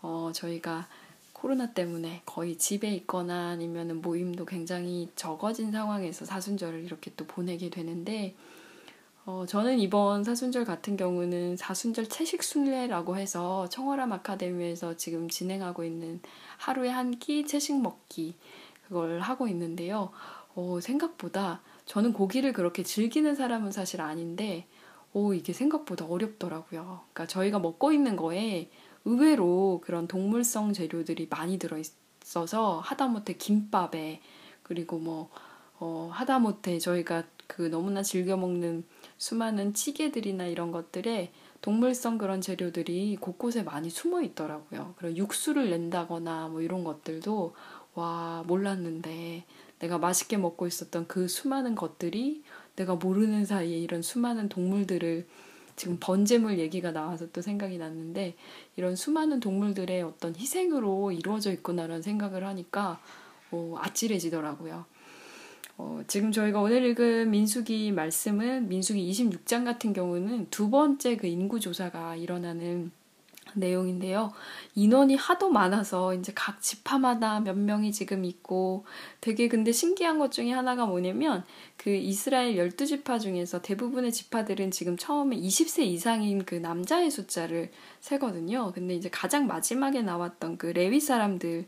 어, 0.01 0.31
저희가 0.33 0.87
코로나 1.33 1.73
때문에 1.73 2.21
거의 2.25 2.57
집에 2.57 2.93
있거나 2.95 3.49
아니면 3.49 4.01
모임도 4.01 4.45
굉장히 4.45 5.09
적어진 5.15 5.71
상황에서 5.71 6.25
사순절을 6.25 6.83
이렇게 6.83 7.11
또 7.17 7.25
보내게 7.25 7.69
되는데 7.69 8.35
어, 9.25 9.45
저는 9.47 9.79
이번 9.79 10.23
사순절 10.23 10.65
같은 10.65 10.97
경우는 10.97 11.57
사순절 11.57 12.07
채식 12.09 12.43
순례라고 12.43 13.17
해서 13.17 13.67
청월함 13.69 14.11
아카데미에서 14.13 14.95
지금 14.97 15.29
진행하고 15.29 15.83
있는 15.83 16.21
하루에 16.57 16.89
한 16.89 17.11
끼 17.19 17.45
채식 17.45 17.81
먹기 17.81 18.35
그걸 18.87 19.19
하고 19.21 19.47
있는데요. 19.47 20.11
어, 20.55 20.79
생각보다 20.81 21.61
저는 21.85 22.13
고기를 22.13 22.53
그렇게 22.53 22.83
즐기는 22.83 23.33
사람은 23.35 23.71
사실 23.71 24.01
아닌데 24.01 24.67
오, 25.13 25.33
이게 25.33 25.53
생각보다 25.53 26.05
어렵더라고요. 26.05 27.01
그러니까 27.13 27.25
저희가 27.27 27.59
먹고 27.59 27.91
있는 27.93 28.15
거에 28.15 28.69
의외로 29.05 29.81
그런 29.83 30.07
동물성 30.07 30.73
재료들이 30.73 31.27
많이 31.29 31.57
들어 31.57 31.77
있어서 31.79 32.79
하다못해 32.79 33.33
김밥에 33.37 34.21
그리고 34.63 34.99
뭐 34.99 35.29
어, 35.79 36.09
하다못해 36.13 36.79
저희가 36.79 37.23
그 37.47 37.63
너무나 37.63 38.03
즐겨 38.03 38.37
먹는 38.37 38.83
수많은 39.17 39.73
찌개들이나 39.73 40.45
이런 40.45 40.71
것들에 40.71 41.31
동물성 41.61 42.17
그런 42.17 42.41
재료들이 42.41 43.17
곳곳에 43.19 43.63
많이 43.63 43.89
숨어 43.89 44.21
있더라고요. 44.21 44.93
그리고 44.97 45.17
육수를 45.17 45.69
낸다거나 45.69 46.49
뭐 46.49 46.61
이런 46.61 46.83
것들도 46.83 47.53
와, 47.95 48.43
몰랐는데 48.45 49.45
내가 49.79 49.97
맛있게 49.97 50.37
먹고 50.37 50.67
있었던 50.67 51.07
그 51.07 51.27
수많은 51.27 51.75
것들이 51.75 52.43
내가 52.75 52.95
모르는 52.95 53.45
사이에 53.45 53.77
이런 53.77 54.01
수많은 54.01 54.49
동물들을 54.49 55.27
지금 55.75 55.97
번제물 55.99 56.59
얘기가 56.59 56.91
나와서 56.91 57.27
또 57.31 57.41
생각이 57.41 57.77
났는데 57.77 58.35
이런 58.75 58.95
수많은 58.95 59.39
동물들의 59.39 60.01
어떤 60.03 60.35
희생으로 60.35 61.11
이루어져 61.11 61.51
있구나라는 61.51 62.01
생각을 62.01 62.45
하니까 62.45 62.99
어, 63.51 63.75
아찔해지더라고요. 63.79 64.85
어, 65.77 66.01
지금 66.07 66.31
저희가 66.31 66.61
오늘 66.61 66.83
읽은 66.85 67.31
민수기 67.31 67.91
말씀은 67.91 68.69
민수기 68.69 69.11
26장 69.11 69.65
같은 69.65 69.91
경우는 69.91 70.47
두 70.49 70.69
번째 70.69 71.17
그 71.17 71.27
인구조사가 71.27 72.15
일어나는 72.15 72.91
내용인데요. 73.55 74.33
인원이 74.75 75.15
하도 75.15 75.49
많아서 75.49 76.13
이제 76.13 76.31
각 76.35 76.61
지파마다 76.61 77.39
몇 77.39 77.57
명이 77.57 77.91
지금 77.91 78.25
있고 78.25 78.85
되게 79.21 79.47
근데 79.47 79.71
신기한 79.71 80.19
것 80.19 80.31
중에 80.31 80.51
하나가 80.51 80.85
뭐냐면 80.85 81.43
그 81.77 81.89
이스라엘 81.89 82.55
12지파 82.55 83.19
중에서 83.19 83.61
대부분의 83.61 84.11
지파들은 84.11 84.71
지금 84.71 84.97
처음에 84.97 85.37
20세 85.37 85.83
이상인 85.83 86.45
그 86.45 86.55
남자의 86.55 87.11
숫자를 87.11 87.71
세거든요. 87.99 88.71
근데 88.73 88.95
이제 88.95 89.09
가장 89.09 89.47
마지막에 89.47 90.01
나왔던 90.01 90.57
그 90.57 90.67
레위 90.67 90.99
사람들 90.99 91.67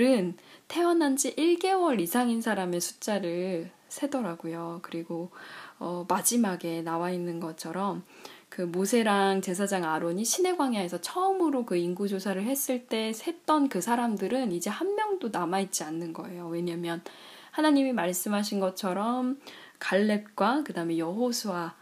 은 0.00 0.36
태어난 0.68 1.16
지 1.16 1.34
1개월 1.36 2.00
이상인 2.00 2.40
사람의 2.40 2.80
숫자를 2.80 3.70
세더라고요. 3.88 4.80
그리고 4.82 5.30
어, 5.78 6.04
마지막에 6.08 6.82
나와 6.82 7.10
있는 7.10 7.40
것처럼 7.40 8.04
그 8.48 8.62
모세랑 8.62 9.40
제사장 9.40 9.84
아론이 9.84 10.24
신의 10.24 10.56
광야에서 10.56 11.00
처음으로 11.00 11.64
그 11.64 11.76
인구 11.76 12.08
조사를 12.08 12.40
했을 12.42 12.86
때 12.86 13.12
셌던 13.12 13.68
그 13.68 13.80
사람들은 13.80 14.52
이제 14.52 14.70
한 14.70 14.94
명도 14.94 15.30
남아 15.30 15.60
있지 15.60 15.82
않는 15.82 16.12
거예요. 16.12 16.48
왜냐면 16.48 17.02
하나님이 17.50 17.92
말씀하신 17.92 18.60
것처럼 18.60 19.40
갈렙과 19.78 20.64
그다음에 20.64 20.98
여호수아 20.98 21.74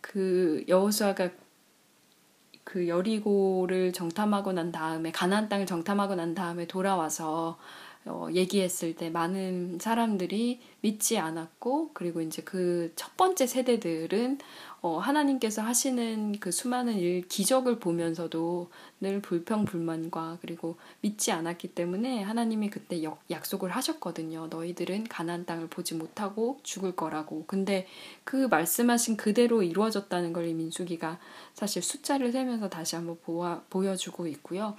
그 0.00 0.64
여호수아가 0.68 1.30
그 2.70 2.86
여리고를 2.86 3.92
정탐하고 3.92 4.52
난 4.52 4.70
다음에 4.70 5.10
가나안 5.10 5.48
땅을 5.48 5.66
정탐하고 5.66 6.14
난 6.14 6.34
다음에 6.36 6.68
돌아와서 6.68 7.58
어, 8.06 8.28
얘기했을 8.32 8.94
때 8.94 9.10
많은 9.10 9.78
사람들이 9.80 10.60
믿지 10.80 11.18
않았고 11.18 11.90
그리고 11.94 12.20
이제 12.20 12.42
그 12.42 12.92
첫 12.96 13.16
번째 13.16 13.46
세대들은 13.46 14.38
어, 14.82 14.98
하나님께서 14.98 15.62
하시는 15.62 16.38
그 16.40 16.50
수많은 16.50 16.94
일, 16.94 17.28
기적을 17.28 17.78
보면서도 17.80 18.70
늘 19.00 19.22
불평 19.22 19.64
불만과 19.64 20.38
그리고 20.42 20.76
믿지 21.00 21.32
않았기 21.32 21.68
때문에 21.68 22.22
하나님이 22.22 22.68
그때 22.68 23.02
역, 23.02 23.22
약속을 23.30 23.70
하셨거든요. 23.70 24.48
너희들은 24.48 25.04
가나안 25.04 25.46
땅을 25.46 25.68
보지 25.68 25.94
못하고 25.94 26.58
죽을 26.62 26.94
거라고. 26.94 27.44
근데 27.46 27.86
그 28.24 28.46
말씀하신 28.48 29.16
그대로 29.16 29.62
이루어졌다는 29.62 30.32
걸 30.34 30.50
이 30.50 30.54
민수기가 30.54 31.18
사실 31.54 31.82
숫자를 31.82 32.32
세면서 32.32 32.68
다시 32.68 32.96
한번 32.96 33.18
보아, 33.22 33.62
보여주고 33.70 34.26
있고요. 34.28 34.76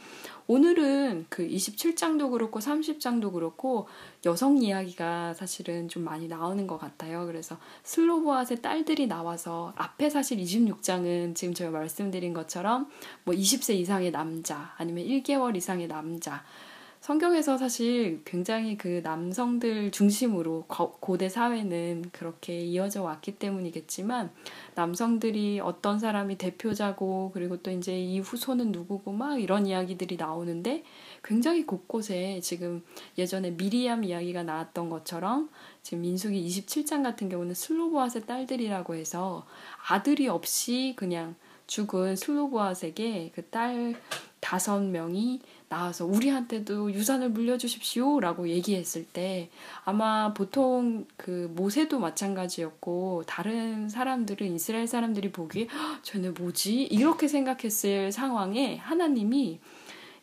오늘은 0.48 1.28
그 1.30 1.48
27장도 1.48 2.32
그렇고 2.32 2.60
30장도 2.60 3.32
그렇고 3.32 3.88
여성 4.26 4.58
이야기가 4.62 5.34
사실은 5.34 5.88
좀 5.88 6.04
많이 6.04 6.28
나오는 6.28 6.68
것 6.68 6.78
같아요. 6.78 7.26
그래서 7.26 7.58
슬로보아의 7.84 8.62
딸들이 8.62 9.08
나와서 9.08 9.74
앞에 9.78 10.10
사실 10.10 10.40
26장은 10.40 11.36
지금 11.36 11.54
제가 11.54 11.72
말씀드린 11.72 12.34
것처럼 12.34 12.90
뭐 13.24 13.34
20세 13.34 13.76
이상의 13.76 14.11
남자 14.12 14.74
아니면 14.78 15.06
1개월 15.06 15.56
이상의 15.56 15.88
남자. 15.88 16.44
성경에서 17.02 17.58
사실 17.58 18.22
굉장히 18.26 18.78
그 18.78 19.02
남성들 19.04 19.90
중심으로 19.90 20.66
고대 20.68 21.30
사회는 21.30 22.12
그렇게 22.12 22.60
이어져 22.62 23.02
왔기 23.02 23.40
때문이겠지만 23.40 24.30
남성들이 24.76 25.62
어떤 25.62 25.98
사람이 25.98 26.38
대표자고 26.38 27.32
그리고 27.34 27.58
또 27.58 27.72
이제 27.72 28.00
이 28.00 28.20
후손은 28.20 28.72
누구고 28.72 29.14
막 29.14 29.42
이런 29.42 29.66
이야기들이 29.66 30.18
나오는데 30.18 30.84
굉장히 31.24 31.66
곳곳에 31.66 32.40
지금 32.44 32.84
예전에 33.18 33.50
미리암 33.50 34.04
이야기가 34.04 34.44
나왔던 34.44 34.92
것처럼 34.92 35.50
지금 35.82 36.02
민수기 36.02 36.48
27장 36.48 37.02
같은 37.02 37.30
경우는 37.30 37.56
슬로보아의 37.56 38.28
딸들이라고 38.28 38.94
해서 38.94 39.48
아들이 39.90 40.28
없이 40.28 40.94
그냥 40.96 41.34
죽은 41.72 42.18
슬로보아에게 42.18 43.32
그딸 43.34 43.96
다섯 44.42 44.82
명이 44.82 45.40
나와서 45.70 46.06
우리한테도 46.06 46.92
유산을 46.92 47.30
물려주십시오 47.30 48.20
라고 48.20 48.50
얘기했을 48.50 49.06
때 49.06 49.50
아마 49.86 50.34
보통 50.34 51.06
그 51.16 51.50
모세도 51.56 51.98
마찬가지였고 52.00 53.24
다른 53.26 53.88
사람들은 53.88 54.54
이스라엘 54.54 54.86
사람들이 54.86 55.32
보기에 55.32 55.70
쟤네 56.04 56.32
뭐지 56.32 56.84
이렇게 56.84 57.30
생각했을 57.30 58.12
상황에 58.12 58.76
하나님이 58.76 59.62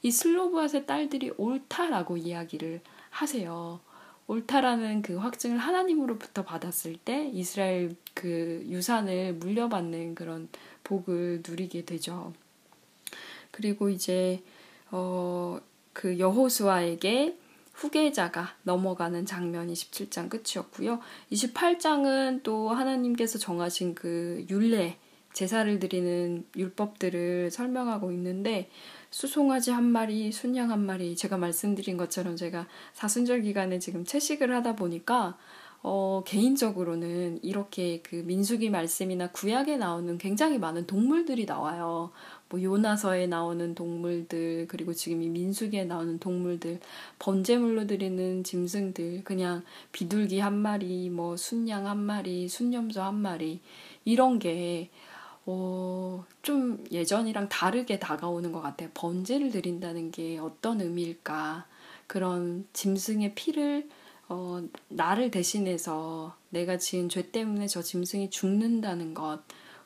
이 0.02 0.10
슬로브앗의 0.10 0.84
딸들이 0.84 1.32
옳다라고 1.38 2.18
이야기를 2.18 2.82
하세요. 3.08 3.80
옳다라는 4.26 5.00
그 5.00 5.16
확증을 5.16 5.56
하나님으로부터 5.56 6.44
받았을 6.44 6.96
때 6.96 7.30
이스라엘 7.32 7.96
그 8.12 8.62
유산을 8.68 9.36
물려받는 9.36 10.14
그런 10.14 10.50
복을 10.88 11.42
누리게 11.46 11.84
되죠. 11.84 12.32
그리고 13.50 13.90
이제 13.90 14.42
어, 14.90 15.60
그 15.92 16.18
여호수아에게 16.18 17.36
후계자가 17.74 18.56
넘어가는 18.62 19.24
장면이 19.26 19.74
17장 19.74 20.28
끝이었고요. 20.28 21.00
28장은 21.30 22.42
또 22.42 22.70
하나님께서 22.70 23.38
정하신 23.38 23.94
그 23.94 24.44
율례, 24.50 24.96
제사를 25.32 25.78
드리는 25.78 26.44
율법들을 26.56 27.50
설명하고 27.50 28.10
있는데 28.12 28.70
수송아지 29.10 29.70
한 29.70 29.84
마리, 29.84 30.32
순양 30.32 30.70
한 30.70 30.80
마리 30.80 31.14
제가 31.14 31.36
말씀드린 31.36 31.96
것처럼 31.96 32.34
제가 32.34 32.66
사순절 32.94 33.42
기간에 33.42 33.78
지금 33.78 34.04
채식을 34.04 34.52
하다 34.56 34.74
보니까 34.74 35.38
어, 35.82 36.22
개인적으로는 36.26 37.38
이렇게 37.42 38.00
그 38.02 38.16
민수기 38.16 38.68
말씀이나 38.70 39.30
구약에 39.30 39.76
나오는 39.76 40.18
굉장히 40.18 40.58
많은 40.58 40.86
동물들이 40.86 41.46
나와요. 41.46 42.10
뭐 42.48 42.62
요나서에 42.62 43.26
나오는 43.26 43.74
동물들 43.74 44.66
그리고 44.68 44.92
지금 44.92 45.22
이 45.22 45.28
민수기에 45.28 45.84
나오는 45.84 46.18
동물들 46.18 46.80
번제물로 47.18 47.86
드리는 47.86 48.42
짐승들 48.42 49.22
그냥 49.22 49.62
비둘기 49.92 50.40
한 50.40 50.54
마리 50.54 51.10
뭐 51.10 51.36
순양 51.36 51.86
한 51.86 51.98
마리 51.98 52.48
순념소 52.48 53.02
한 53.02 53.14
마리 53.14 53.60
이런 54.04 54.38
게 54.38 54.90
어, 55.46 56.26
좀 56.42 56.84
예전이랑 56.90 57.48
다르게 57.48 57.98
다가오는 57.98 58.52
것 58.52 58.60
같아요. 58.60 58.90
번제를 58.94 59.50
드린다는 59.50 60.10
게 60.10 60.38
어떤 60.38 60.80
의미일까? 60.80 61.66
그런 62.06 62.66
짐승의 62.72 63.34
피를 63.34 63.88
어, 64.28 64.62
나를 64.88 65.30
대신해서 65.30 66.36
내가 66.50 66.78
지은 66.78 67.08
죄 67.08 67.30
때문에 67.30 67.66
저 67.66 67.82
짐승이 67.82 68.30
죽는다는 68.30 69.14
것. 69.14 69.40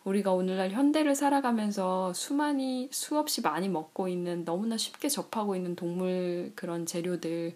우리가 0.04 0.32
오늘날 0.32 0.70
현대를 0.70 1.14
살아가면서 1.14 2.12
수많이 2.12 2.88
수없이 2.90 3.40
많이 3.40 3.68
먹고 3.68 4.08
있는 4.08 4.44
너무나 4.44 4.76
쉽게 4.76 5.08
접하고 5.08 5.54
있는 5.54 5.76
동물 5.76 6.52
그런 6.56 6.86
재료들 6.86 7.54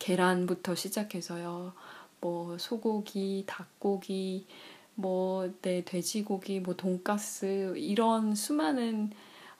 계란부터 0.00 0.74
시작해서요. 0.74 1.72
뭐 2.20 2.58
소고기, 2.58 3.44
닭고기, 3.46 4.46
뭐, 4.94 5.52
네, 5.62 5.84
돼지고기, 5.84 6.60
뭐, 6.60 6.74
돈가스, 6.74 7.74
이런 7.76 8.34
수많은, 8.34 9.10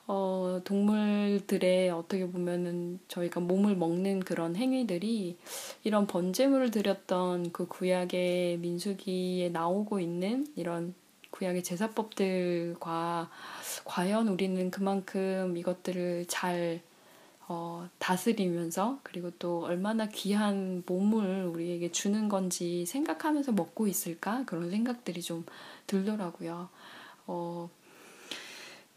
어, 0.06 0.60
동물들의 0.64 1.90
어떻게 1.90 2.26
보면은 2.26 2.98
저희가 3.08 3.40
몸을 3.40 3.74
먹는 3.76 4.20
그런 4.20 4.54
행위들이 4.54 5.38
이런 5.82 6.06
번제물을 6.06 6.70
드렸던 6.70 7.52
그 7.52 7.66
구약의 7.66 8.58
민수기에 8.58 9.48
나오고 9.48 10.00
있는 10.00 10.46
이런 10.56 10.94
구약의 11.30 11.64
제사법들과 11.64 13.30
과연 13.84 14.28
우리는 14.28 14.70
그만큼 14.70 15.56
이것들을 15.56 16.26
잘 16.28 16.80
어, 17.46 17.88
다스리면서 17.98 19.00
그리고 19.02 19.30
또 19.38 19.64
얼마나 19.64 20.08
귀한 20.08 20.82
몸을 20.86 21.44
우리에게 21.46 21.92
주는 21.92 22.28
건지 22.28 22.86
생각하면서 22.86 23.52
먹고 23.52 23.86
있을까 23.86 24.44
그런 24.46 24.70
생각들이 24.70 25.20
좀 25.20 25.44
들더라고요. 25.86 26.68
어, 27.26 27.70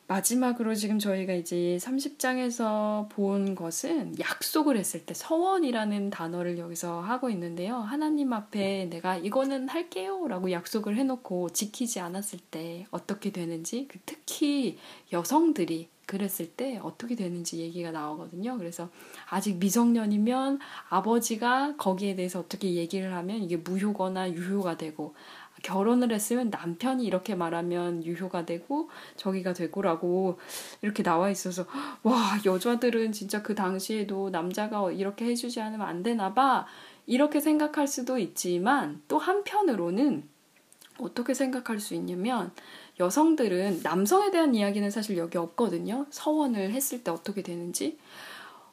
마지막으로 0.08 0.74
지금 0.74 1.00
저희가 1.00 1.34
이제 1.34 1.78
30장에서 1.82 3.10
본 3.10 3.56
것은 3.56 4.18
약속을 4.20 4.78
했을 4.78 5.06
때 5.06 5.14
서원이라는 5.14 6.10
단어를 6.12 6.58
여기서 6.58 7.02
하고 7.02 7.30
있는데요. 7.30 7.76
하나님 7.76 8.32
앞에 8.32 8.86
내가 8.86 9.18
이거는 9.18 9.68
할게요 9.68 10.26
라고 10.30 10.50
약속을 10.52 10.96
해놓고 10.96 11.50
지키지 11.50 12.00
않았을 12.00 12.40
때 12.40 12.88
어떻게 12.92 13.32
되는지 13.32 13.90
그 13.90 14.00
특히 14.06 14.78
여성들이 15.12 15.90
그랬을 16.06 16.48
때 16.48 16.80
어떻게 16.82 17.16
되는지 17.16 17.58
얘기가 17.58 17.92
나오거든요. 17.92 18.58
그래서 18.58 18.90
아직 19.30 19.58
미성년이면 19.58 20.60
아버지가 20.88 21.76
거기에 21.76 22.16
대해서 22.16 22.40
어떻게 22.40 22.76
얘기를 22.76 23.14
하면 23.14 23.44
이게 23.44 23.58
무효거나 23.58 24.32
유효가 24.32 24.78
되고 24.78 25.16
결혼을 25.68 26.14
했으면 26.14 26.50
남편이 26.50 27.04
이렇게 27.04 27.36
말하면 27.36 28.06
유효가 28.06 28.46
되고 28.46 28.90
저기가 29.18 29.52
되고라고 29.52 30.40
이렇게 30.82 31.04
나와 31.04 31.30
있어서 31.30 31.66
와 32.04 32.40
여자들은 32.46 33.12
진짜 33.12 33.44
그 33.44 33.54
당시에도 33.54 34.30
남자가 34.30 34.90
이렇게 34.94 35.26
해주지 35.26 35.60
않으면 35.60 35.86
안 35.86 36.04
되나 36.04 36.34
봐 36.34 36.66
이렇게 37.06 37.42
생각할 37.42 37.86
수도 37.86 38.18
있지만 38.18 39.02
또 39.10 39.18
한편으로는 39.18 40.24
어떻게 41.00 41.34
생각할 41.34 41.82
수 41.82 41.96
있냐면 41.96 42.52
여성들은 42.98 43.82
남성에 43.84 44.32
대한 44.32 44.56
이야기는 44.56 44.90
사실 44.90 45.18
여기 45.18 45.38
없거든요. 45.38 46.06
서원을 46.12 46.72
했을 46.72 47.04
때 47.04 47.12
어떻게 47.12 47.44
되는지. 47.44 47.98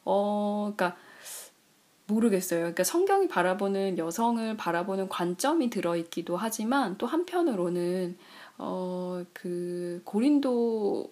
어, 0.05 0.71
그러니까 0.73 0.97
모르겠어요. 2.07 2.59
그러니까 2.59 2.83
성경이 2.83 3.27
바라보는 3.27 3.97
여성을 3.97 4.55
바라보는 4.57 5.09
관점이 5.09 5.69
들어있기도 5.69 6.37
하지만 6.37 6.97
또 6.97 7.07
한편으로는 7.07 8.17
어, 8.57 9.23
그 9.33 10.01
고린도 10.05 11.11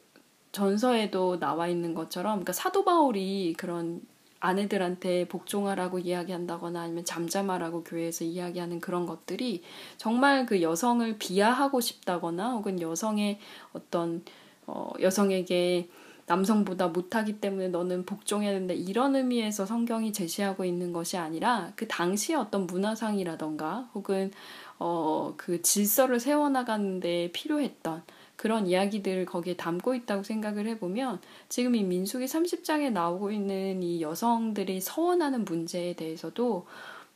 전서에도 0.52 1.40
나와 1.40 1.68
있는 1.68 1.96
것처럼 1.96 2.34
그러니까 2.34 2.54
사도 2.54 2.86
바울이 2.86 3.56
그런 3.58 4.02
아내들한테 4.40 5.28
복종하라고 5.30 6.00
이야기한다거나 6.00 6.82
아니면 6.82 7.06
잠잠하라고 7.06 7.84
교회에서 7.84 8.26
이야기하는 8.26 8.82
그런 8.82 9.06
것들이 9.06 9.64
정말 9.98 10.46
그 10.46 10.62
여성을 10.62 11.18
비하하고 11.18 11.80
싶다거나 11.80 12.52
혹은 12.52 12.82
여성의 12.82 13.40
어떤 13.72 14.24
어, 14.68 14.92
여성에게 15.02 15.90
남성보다 16.26 16.90
못하기 16.90 17.40
때문에 17.40 17.68
너는 17.70 18.06
복종해야 18.06 18.52
된다. 18.52 18.74
이런 18.74 19.16
의미에서 19.16 19.66
성경이 19.66 20.14
제시하고 20.14 20.66
있는 20.66 20.94
것이 20.94 21.18
아니라 21.18 21.72
그 21.76 21.88
당시의 21.88 22.38
어떤 22.38 22.66
문화상이라던가 22.66 23.90
혹은 23.94 24.32
어, 24.80 25.34
그 25.38 25.62
질서를 25.62 26.20
세워나가는데 26.20 27.32
필요했던 27.34 28.04
그런 28.36 28.68
이야기들을 28.68 29.26
거기에 29.26 29.56
담고 29.56 29.96
있다고 29.96 30.24
생각을 30.24 30.68
해보면 30.68 31.22
지금 31.50 31.76
이 31.76 31.84
민숙이 31.84 32.26
30장에 32.26 32.92
나오고 32.92 33.32
있는 33.32 33.84
이 33.84 34.02
여성들이 34.02 34.82
서원하는 34.82 35.46
문제에 35.46 35.94
대해서도 35.94 36.66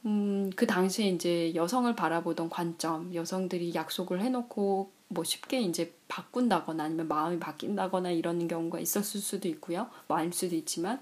음, 0.05 0.51
그 0.55 0.67
당시에 0.67 1.07
이제 1.09 1.53
여성을 1.55 1.93
바라보던 1.95 2.49
관점, 2.49 3.13
여성들이 3.13 3.73
약속을 3.75 4.21
해놓고 4.21 4.91
뭐 5.09 5.23
쉽게 5.23 5.61
이제 5.61 5.93
바꾼다거나 6.07 6.83
아니면 6.83 7.07
마음이 7.07 7.39
바뀐다거나 7.39 8.11
이런 8.11 8.47
경우가 8.47 8.79
있었을 8.79 9.21
수도 9.21 9.47
있고요. 9.47 9.89
뭐 10.07 10.17
아닐 10.17 10.33
수도 10.33 10.55
있지만 10.55 11.01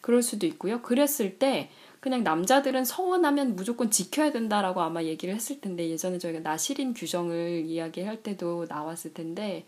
그럴 0.00 0.22
수도 0.22 0.46
있고요. 0.46 0.82
그랬을 0.82 1.38
때 1.38 1.70
그냥 2.00 2.22
남자들은 2.22 2.84
서원하면 2.84 3.56
무조건 3.56 3.90
지켜야 3.90 4.30
된다라고 4.30 4.80
아마 4.80 5.02
얘기를 5.02 5.34
했을 5.34 5.60
텐데 5.60 5.88
예전에 5.88 6.18
저희가 6.18 6.40
나시린 6.40 6.94
규정을 6.94 7.64
이야기할 7.66 8.22
때도 8.22 8.66
나왔을 8.68 9.14
텐데 9.14 9.66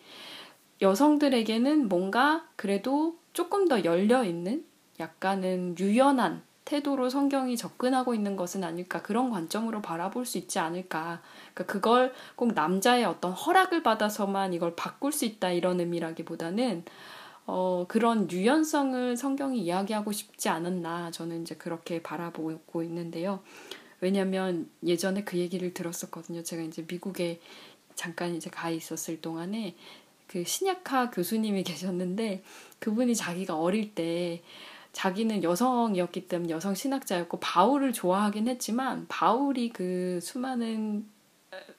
여성들에게는 0.81 1.88
뭔가 1.88 2.46
그래도 2.57 3.18
조금 3.33 3.66
더 3.66 3.83
열려 3.85 4.24
있는 4.24 4.64
약간은 5.01 5.77
유연한 5.79 6.42
태도로 6.68 7.09
성경이 7.09 7.57
접근하고 7.57 8.14
있는 8.14 8.37
것은 8.37 8.62
아닐까 8.62 9.00
그런 9.00 9.31
관점으로 9.31 9.81
바라볼 9.81 10.26
수 10.26 10.37
있지 10.37 10.59
않을까 10.59 11.22
그러니까 11.54 11.72
그걸 11.72 12.12
꼭 12.37 12.52
남자의 12.52 13.07
어떤 13.07 13.33
허락을 13.33 13.83
받아서만 13.83 14.52
이걸 14.52 14.76
바꿀 14.76 15.11
수 15.11 15.24
있다 15.24 15.51
이런 15.51 15.80
의미라기보다는 15.80 16.84
어, 17.47 17.86
그런 17.88 18.30
유연성을 18.30 19.16
성경이 19.16 19.62
이야기하고 19.62 20.12
싶지 20.12 20.51
않았나 20.51 21.11
저는 21.11 21.40
이제 21.40 21.55
그렇게 21.55 22.03
바라보고 22.03 22.82
있는데요. 22.82 23.40
왜냐하면 24.03 24.68
예전에 24.84 25.24
그 25.24 25.38
얘기를 25.38 25.72
들었었거든요. 25.72 26.42
제가 26.42 26.62
이제 26.64 26.84
미국에 26.86 27.40
잠깐 27.95 28.34
이제 28.34 28.51
가 28.51 28.68
있었을 28.68 29.22
동안에 29.22 29.74
그 30.26 30.45
신약학 30.45 31.12
교수님이 31.14 31.64
계셨는데 31.64 32.42
그분이 32.78 33.16
자기가 33.16 33.59
어릴 33.59 33.95
때 33.95 34.42
자기는 34.93 35.43
여성이었기 35.43 36.28
때문에 36.28 36.51
여성 36.51 36.74
신학자였고 36.74 37.39
바울을 37.41 37.93
좋아하긴 37.93 38.49
했지만 38.49 39.07
바울이 39.09 39.70
그 39.70 40.18
수많은 40.22 41.07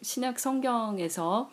신약 0.02 0.40
성경에서 0.40 1.50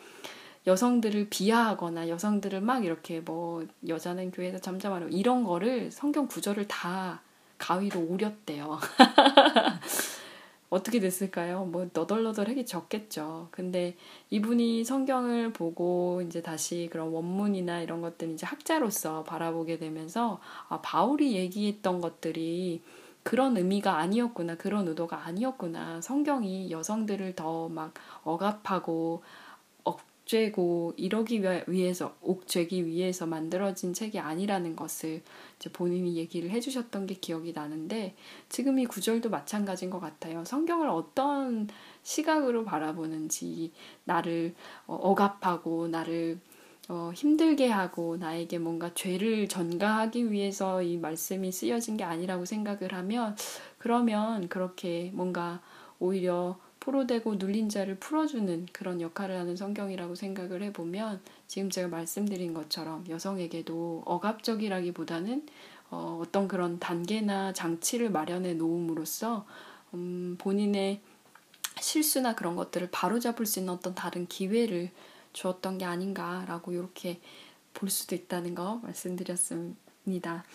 여성들을 0.65 1.29
비하하거나 1.29 2.09
여성들을 2.09 2.61
막 2.61 2.83
이렇게 2.83 3.21
뭐 3.21 3.65
여자는 3.87 4.31
교회에서 4.31 4.59
잠잠하려 4.59 5.07
이런 5.09 5.43
거를 5.43 5.91
성경 5.91 6.27
구절을 6.27 6.67
다 6.67 7.21
가위로 7.57 8.01
오렸대요. 8.01 8.79
어떻게 10.69 10.99
됐을까요? 10.99 11.63
뭐 11.65 11.89
너덜너덜하게 11.93 12.65
적겠죠. 12.65 13.47
근데 13.51 13.95
이분이 14.29 14.83
성경을 14.83 15.53
보고 15.53 16.21
이제 16.25 16.41
다시 16.41 16.89
그런 16.91 17.07
원문이나 17.09 17.81
이런 17.81 18.01
것들 18.01 18.31
이제 18.33 18.45
학자로서 18.45 19.23
바라보게 19.23 19.77
되면서 19.79 20.41
아 20.67 20.81
바울이 20.81 21.35
얘기했던 21.35 22.01
것들이 22.01 22.81
그런 23.23 23.57
의미가 23.57 23.97
아니었구나, 23.97 24.55
그런 24.55 24.87
의도가 24.87 25.25
아니었구나. 25.25 26.01
성경이 26.01 26.71
여성들을 26.71 27.35
더 27.35 27.69
막 27.69 27.93
억압하고 28.23 29.23
옥죄고 30.27 30.93
이러기 30.97 31.41
위해서 31.67 32.15
옥죄기 32.21 32.85
위해서 32.85 33.25
만들어진 33.25 33.93
책이 33.93 34.19
아니라는 34.19 34.75
것을 34.75 35.21
본인이 35.73 36.17
얘기를 36.17 36.49
해주셨던 36.49 37.07
게 37.07 37.15
기억이 37.15 37.53
나는데 37.53 38.15
지금 38.49 38.77
이 38.77 38.85
구절도 38.85 39.29
마찬가지인 39.29 39.89
것 39.89 39.99
같아요. 39.99 40.43
성경을 40.45 40.89
어떤 40.89 41.67
시각으로 42.03 42.65
바라보는지 42.65 43.71
나를 44.03 44.53
어, 44.85 44.95
억압하고 44.95 45.87
나를 45.87 46.39
어, 46.89 47.11
힘들게 47.13 47.67
하고 47.67 48.17
나에게 48.17 48.59
뭔가 48.59 48.93
죄를 48.93 49.47
전가하기 49.47 50.31
위해서 50.31 50.81
이 50.83 50.97
말씀이 50.97 51.51
쓰여진 51.51 51.97
게 51.97 52.03
아니라고 52.03 52.45
생각을 52.45 52.93
하면 52.93 53.35
그러면 53.77 54.47
그렇게 54.47 55.11
뭔가 55.13 55.61
오히려 55.99 56.57
포로되고 56.87 57.35
눌린 57.35 57.67
자를 57.67 57.95
풀어주는 57.95 58.67
그런 58.71 59.01
역할을 59.01 59.37
하는 59.37 59.57
성경이라고 59.57 60.15
생각을 60.15 60.63
해보면 60.63 61.19
지금 61.45 61.69
제가 61.69 61.89
말씀드린 61.89 62.53
것처럼 62.53 63.03
여성에게도 63.09 64.03
억압적이라기보다는 64.05 65.45
어, 65.89 66.21
어떤 66.21 66.47
그런 66.47 66.79
단계나 66.79 67.51
장치를 67.51 68.09
마련해 68.09 68.53
놓음으로써 68.53 69.45
음, 69.95 70.37
본인의 70.39 71.01
실수나 71.81 72.35
그런 72.35 72.55
것들을 72.55 72.87
바로잡을 72.89 73.45
수 73.45 73.59
있는 73.59 73.73
어떤 73.73 73.93
다른 73.93 74.25
기회를 74.25 74.89
주었던 75.33 75.79
게 75.79 75.83
아닌가라고 75.83 76.71
이렇게 76.71 77.19
볼 77.73 77.89
수도 77.89 78.15
있다는 78.15 78.55
거 78.55 78.79
말씀드렸습니다. 78.83 80.45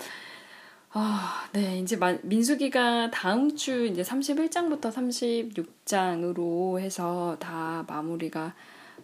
아, 0.95 1.49
네. 1.53 1.79
이제 1.79 1.99
민수기가 2.23 3.11
다음 3.11 3.57
주 3.57 3.87
이제 3.87 4.03
31장부터 4.03 4.93
36장으로 4.93 6.79
해서 6.81 7.37
다 7.41 7.85
마무리가 7.89 8.55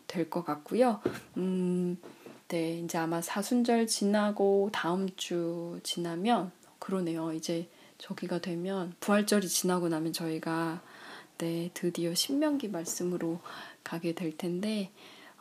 될 0.06 0.28
것 0.30 0.44
같고요. 0.44 1.00
음, 1.38 1.96
네. 2.48 2.78
이제 2.80 2.98
아마 2.98 3.22
사순절 3.22 3.86
지나고 3.86 4.68
다음 4.72 5.08
주 5.16 5.80
지나면 5.82 6.52
그러네요. 6.78 7.32
이제 7.32 7.68
저기가 7.96 8.38
되면 8.40 8.94
부활절이 9.00 9.48
지나고 9.48 9.88
나면 9.88 10.12
저희가 10.12 10.82
네, 11.38 11.70
드디어 11.72 12.14
신명기 12.14 12.68
말씀으로 12.68 13.40
가게 13.82 14.14
될 14.14 14.36
텐데 14.36 14.90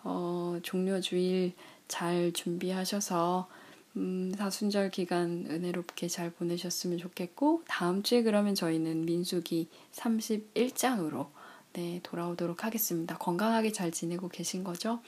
어, 0.04 0.60
종료 0.64 1.02
주일 1.02 1.54
잘 1.90 2.32
준비하셔서 2.34 3.48
음, 3.96 4.32
사순절 4.38 4.92
기간 4.92 5.46
은혜롭게 5.50 6.08
잘 6.08 6.30
보내셨으면 6.30 6.98
좋겠고 6.98 7.64
다음 7.68 8.04
주에 8.04 8.22
그러면 8.22 8.54
저희는 8.54 9.06
민수기 9.06 9.70
31장으로 9.94 11.30
네, 11.74 12.00
돌아오도록 12.04 12.64
하겠습니다. 12.64 13.18
건강하게 13.18 13.72
잘 13.72 13.92
지내고 13.92 14.30
계신 14.30 14.64
거죠? 14.64 15.00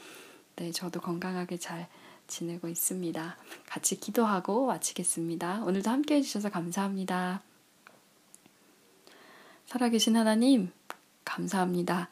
네, 0.56 0.72
저도 0.72 1.02
건강하게 1.02 1.58
잘 1.58 1.88
지내고 2.28 2.68
있습니다. 2.68 3.38
같이 3.68 4.00
기도하고 4.00 4.68
마치겠습니다. 4.68 5.64
오늘도 5.64 5.90
함께 5.90 6.16
해주셔서 6.16 6.50
감사합니다. 6.50 7.42
살아계신 9.66 10.16
하나님, 10.16 10.72
감사합니다. 11.26 12.10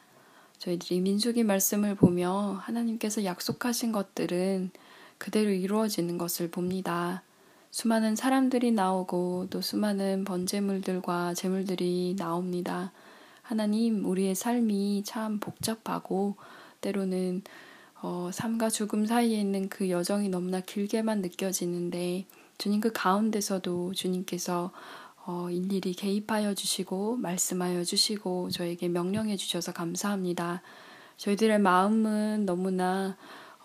저희들이 0.59 1.01
민수기 1.01 1.43
말씀을 1.43 1.95
보며 1.95 2.59
하나님께서 2.63 3.23
약속하신 3.23 3.91
것들은 3.91 4.71
그대로 5.17 5.49
이루어지는 5.49 6.17
것을 6.17 6.49
봅니다. 6.49 7.23
수많은 7.71 8.15
사람들이 8.15 8.71
나오고 8.71 9.47
또 9.49 9.61
수많은 9.61 10.23
번제물들과 10.23 11.33
제물들이 11.33 12.15
나옵니다. 12.17 12.91
하나님, 13.41 14.05
우리의 14.05 14.35
삶이 14.35 15.03
참 15.05 15.39
복잡하고 15.39 16.35
때로는 16.81 17.43
어, 18.01 18.29
삶과 18.31 18.69
죽음 18.69 19.05
사이에 19.05 19.39
있는 19.39 19.69
그 19.69 19.89
여정이 19.89 20.29
너무나 20.29 20.59
길게만 20.59 21.21
느껴지는데 21.21 22.25
주님 22.57 22.79
그 22.79 22.91
가운데서도 22.91 23.93
주님께서 23.93 24.71
어, 25.25 25.49
일일이 25.49 25.93
개입하여 25.93 26.53
주시고 26.53 27.17
말씀하여 27.17 27.83
주시고 27.83 28.49
저에게 28.51 28.87
명령해 28.87 29.35
주셔서 29.35 29.73
감사합니다. 29.73 30.61
저희들의 31.17 31.59
마음은 31.59 32.45
너무나 32.45 33.17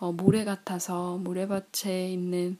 어, 0.03 0.11
모래 0.11 0.45
같아서 0.45 1.17
모래밭에 1.19 2.11
있는 2.11 2.57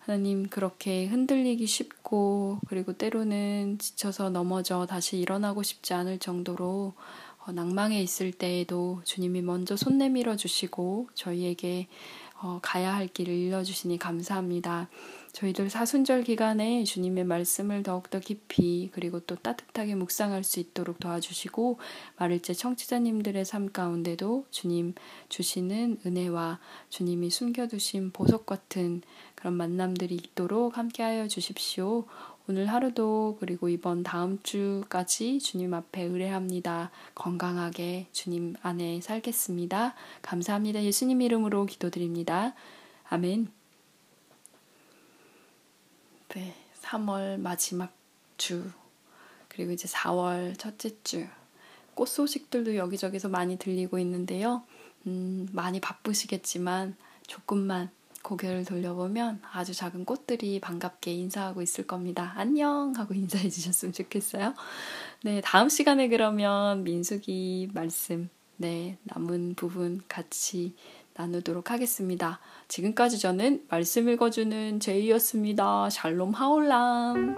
하나님 0.00 0.46
그렇게 0.46 1.06
흔들리기 1.06 1.66
쉽고 1.66 2.58
그리고 2.68 2.92
때로는 2.92 3.78
지쳐서 3.78 4.28
넘어져 4.28 4.84
다시 4.84 5.18
일어나고 5.18 5.62
싶지 5.62 5.94
않을 5.94 6.18
정도로 6.18 6.92
어, 7.38 7.52
낭망에 7.52 8.02
있을 8.02 8.32
때에도 8.32 9.00
주님이 9.04 9.40
먼저 9.40 9.76
손 9.76 9.96
내밀어 9.96 10.36
주시고 10.36 11.08
저희에게 11.14 11.88
어, 12.42 12.58
가야 12.60 12.94
할 12.94 13.08
길을 13.08 13.32
일러 13.32 13.64
주시니 13.64 13.98
감사합니다. 13.98 14.90
저희들 15.34 15.68
사순절 15.68 16.22
기간에 16.22 16.84
주님의 16.84 17.24
말씀을 17.24 17.82
더욱더 17.82 18.20
깊이 18.20 18.90
그리고 18.94 19.18
또 19.18 19.34
따뜻하게 19.34 19.96
묵상할 19.96 20.44
수 20.44 20.60
있도록 20.60 21.00
도와주시고 21.00 21.78
말일제 22.18 22.54
청취자님들의 22.54 23.44
삶 23.44 23.72
가운데도 23.72 24.46
주님 24.50 24.94
주시는 25.28 25.98
은혜와 26.06 26.60
주님이 26.88 27.30
숨겨두신 27.30 28.12
보석 28.12 28.46
같은 28.46 29.02
그런 29.34 29.54
만남들이 29.54 30.14
있도록 30.14 30.78
함께하여 30.78 31.26
주십시오. 31.26 32.04
오늘 32.46 32.66
하루도 32.66 33.38
그리고 33.40 33.68
이번 33.68 34.04
다음 34.04 34.38
주까지 34.44 35.40
주님 35.40 35.74
앞에 35.74 36.02
의뢰합니다. 36.02 36.92
건강하게 37.16 38.06
주님 38.12 38.54
안에 38.62 39.00
살겠습니다. 39.00 39.94
감사합니다. 40.22 40.84
예수님 40.84 41.22
이름으로 41.22 41.66
기도드립니다. 41.66 42.54
아멘. 43.08 43.63
네, 46.34 46.52
3월 46.82 47.38
마지막 47.38 47.92
주, 48.36 48.68
그리고 49.48 49.70
이제 49.70 49.86
4월 49.86 50.58
첫째 50.58 50.90
주, 51.04 51.26
꽃 51.94 52.08
소식들도 52.08 52.74
여기저기서 52.74 53.28
많이 53.28 53.56
들리고 53.56 54.00
있는데요. 54.00 54.64
음, 55.06 55.48
많이 55.52 55.80
바쁘시겠지만 55.80 56.96
조금만 57.28 57.90
고개를 58.22 58.64
돌려보면 58.64 59.42
아주 59.52 59.74
작은 59.74 60.04
꽃들이 60.04 60.58
반갑게 60.58 61.12
인사하고 61.12 61.62
있을 61.62 61.86
겁니다. 61.86 62.32
안녕! 62.34 62.94
하고 62.96 63.14
인사해 63.14 63.48
주셨으면 63.48 63.92
좋겠어요. 63.92 64.54
네, 65.22 65.40
다음 65.40 65.68
시간에 65.68 66.08
그러면 66.08 66.82
민숙이 66.82 67.70
말씀, 67.74 68.28
네, 68.56 68.98
남은 69.04 69.54
부분 69.54 70.02
같이 70.08 70.74
나누도록 71.16 71.70
하겠습니다. 71.70 72.40
지금까지 72.68 73.18
저는 73.18 73.64
말씀 73.68 74.08
읽어주는 74.08 74.80
제이였습니다. 74.80 75.88
샬롬 75.90 76.32
하올람. 76.32 77.36